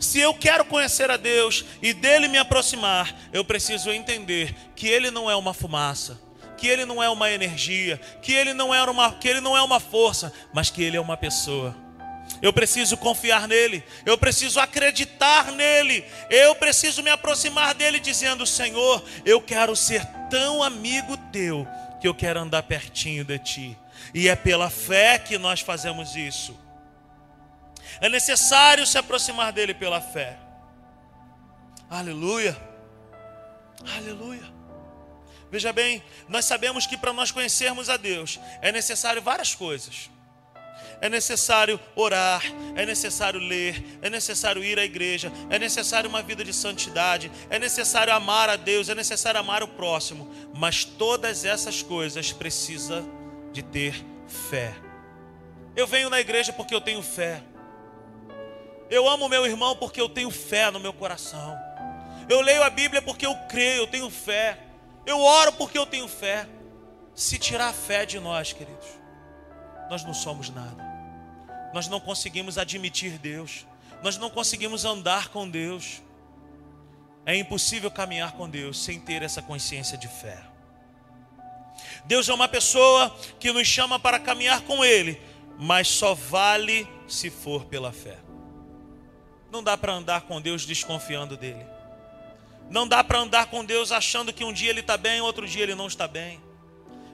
[0.00, 5.10] Se eu quero conhecer a Deus e dele me aproximar, eu preciso entender que ele
[5.10, 6.25] não é uma fumaça
[6.56, 9.62] que ele não é uma energia, que ele não é uma, que ele não é
[9.62, 11.74] uma força, mas que ele é uma pessoa.
[12.42, 19.02] Eu preciso confiar nele, eu preciso acreditar nele, eu preciso me aproximar dele dizendo: Senhor,
[19.24, 21.66] eu quero ser tão amigo teu
[22.00, 23.78] que eu quero andar pertinho de ti.
[24.12, 26.58] E é pela fé que nós fazemos isso.
[28.00, 30.36] É necessário se aproximar dele pela fé.
[31.88, 32.56] Aleluia.
[33.96, 34.55] Aleluia.
[35.56, 40.10] Veja bem, nós sabemos que para nós conhecermos a Deus é necessário várias coisas.
[41.00, 42.42] É necessário orar,
[42.74, 47.58] é necessário ler, é necessário ir à igreja, é necessário uma vida de santidade, é
[47.58, 53.02] necessário amar a Deus, é necessário amar o próximo, mas todas essas coisas precisa
[53.50, 53.94] de ter
[54.50, 54.74] fé.
[55.74, 57.42] Eu venho na igreja porque eu tenho fé.
[58.90, 61.56] Eu amo meu irmão porque eu tenho fé no meu coração.
[62.28, 64.65] Eu leio a Bíblia porque eu creio, eu tenho fé.
[65.06, 66.48] Eu oro porque eu tenho fé.
[67.14, 68.86] Se tirar a fé de nós, queridos,
[69.88, 70.84] nós não somos nada.
[71.72, 73.64] Nós não conseguimos admitir Deus.
[74.02, 76.02] Nós não conseguimos andar com Deus.
[77.24, 80.42] É impossível caminhar com Deus sem ter essa consciência de fé.
[82.04, 85.20] Deus é uma pessoa que nos chama para caminhar com Ele,
[85.58, 88.18] mas só vale se for pela fé.
[89.50, 91.75] Não dá para andar com Deus desconfiando dele.
[92.70, 95.62] Não dá para andar com Deus achando que um dia Ele está bem, outro dia
[95.62, 96.40] Ele não está bem.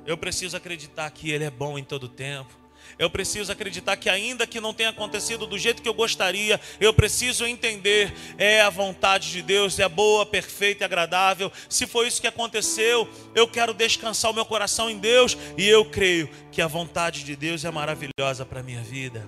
[0.06, 2.62] Eu preciso acreditar que Ele é bom em todo tempo.
[2.98, 6.92] Eu preciso acreditar que, ainda que não tenha acontecido do jeito que eu gostaria, eu
[6.92, 11.50] preciso entender: é a vontade de Deus, é boa, perfeita e agradável.
[11.68, 15.84] Se foi isso que aconteceu, eu quero descansar o meu coração em Deus e eu
[15.84, 19.26] creio que a vontade de Deus é maravilhosa para a minha vida.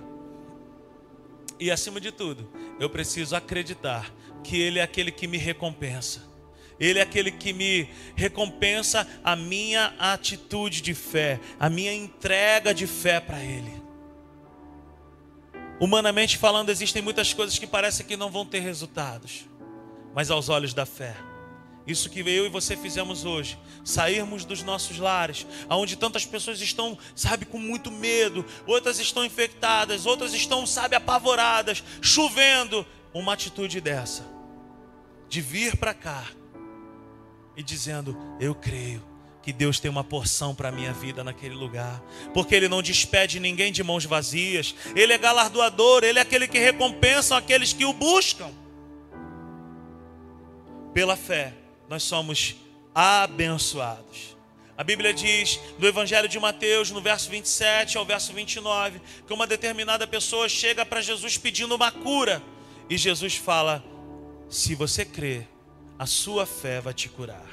[1.59, 2.49] E acima de tudo,
[2.79, 4.11] eu preciso acreditar
[4.45, 6.23] que Ele é aquele que me recompensa.
[6.79, 12.85] Ele é aquele que me recompensa a minha atitude de fé, a minha entrega de
[12.85, 13.81] fé para Ele.
[15.79, 19.45] Humanamente falando, existem muitas coisas que parecem que não vão ter resultados,
[20.13, 21.15] mas aos olhos da fé.
[21.87, 26.97] Isso que eu e você fizemos hoje, sairmos dos nossos lares, aonde tantas pessoas estão,
[27.15, 34.25] sabe, com muito medo, outras estão infectadas, outras estão, sabe, apavoradas, chovendo, uma atitude dessa,
[35.29, 36.25] de vir para cá
[37.55, 39.03] e dizendo: Eu creio
[39.41, 42.01] que Deus tem uma porção para a minha vida naquele lugar,
[42.33, 46.57] porque Ele não despede ninguém de mãos vazias, Ele é galardoador, Ele é aquele que
[46.57, 48.51] recompensa aqueles que o buscam.
[50.93, 51.53] Pela fé,
[51.87, 52.55] nós somos
[52.93, 54.35] abençoados.
[54.77, 59.45] A Bíblia diz no Evangelho de Mateus, no verso 27 ao verso 29, que uma
[59.45, 62.41] determinada pessoa chega para Jesus pedindo uma cura,
[62.89, 63.83] e Jesus fala:
[64.49, 65.47] Se você crer,
[65.97, 67.47] a sua fé vai te curar.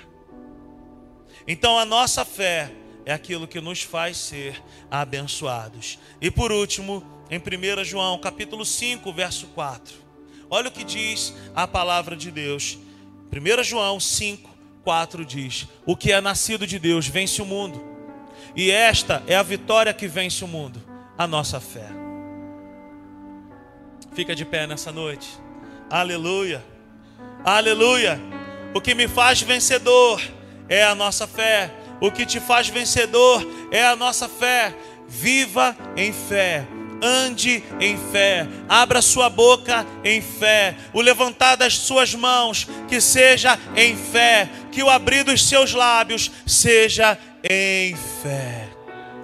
[1.46, 2.72] Então a nossa fé
[3.04, 5.98] é aquilo que nos faz ser abençoados.
[6.20, 9.94] E por último, em 1 João, capítulo 5, verso 4.
[10.50, 12.78] Olha o que diz a palavra de Deus.
[13.32, 14.50] 1 João 5,
[14.84, 17.82] 4 diz: O que é nascido de Deus vence o mundo.
[18.54, 20.82] E esta é a vitória que vence o mundo,
[21.16, 21.88] a nossa fé.
[24.14, 25.28] Fica de pé nessa noite.
[25.88, 26.71] Aleluia.
[27.44, 28.20] Aleluia.
[28.74, 30.22] O que me faz vencedor
[30.68, 31.70] é a nossa fé.
[32.00, 34.74] O que te faz vencedor é a nossa fé.
[35.08, 36.66] Viva em fé.
[37.04, 43.58] Ande em fé, abra sua boca em fé, o levantar das suas mãos, que seja
[43.74, 48.68] em fé, que o abrir dos seus lábios seja em fé.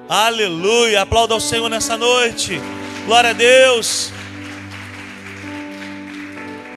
[0.08, 2.60] Aleluia, aplauda ao Senhor nessa noite,
[3.06, 4.12] glória a Deus.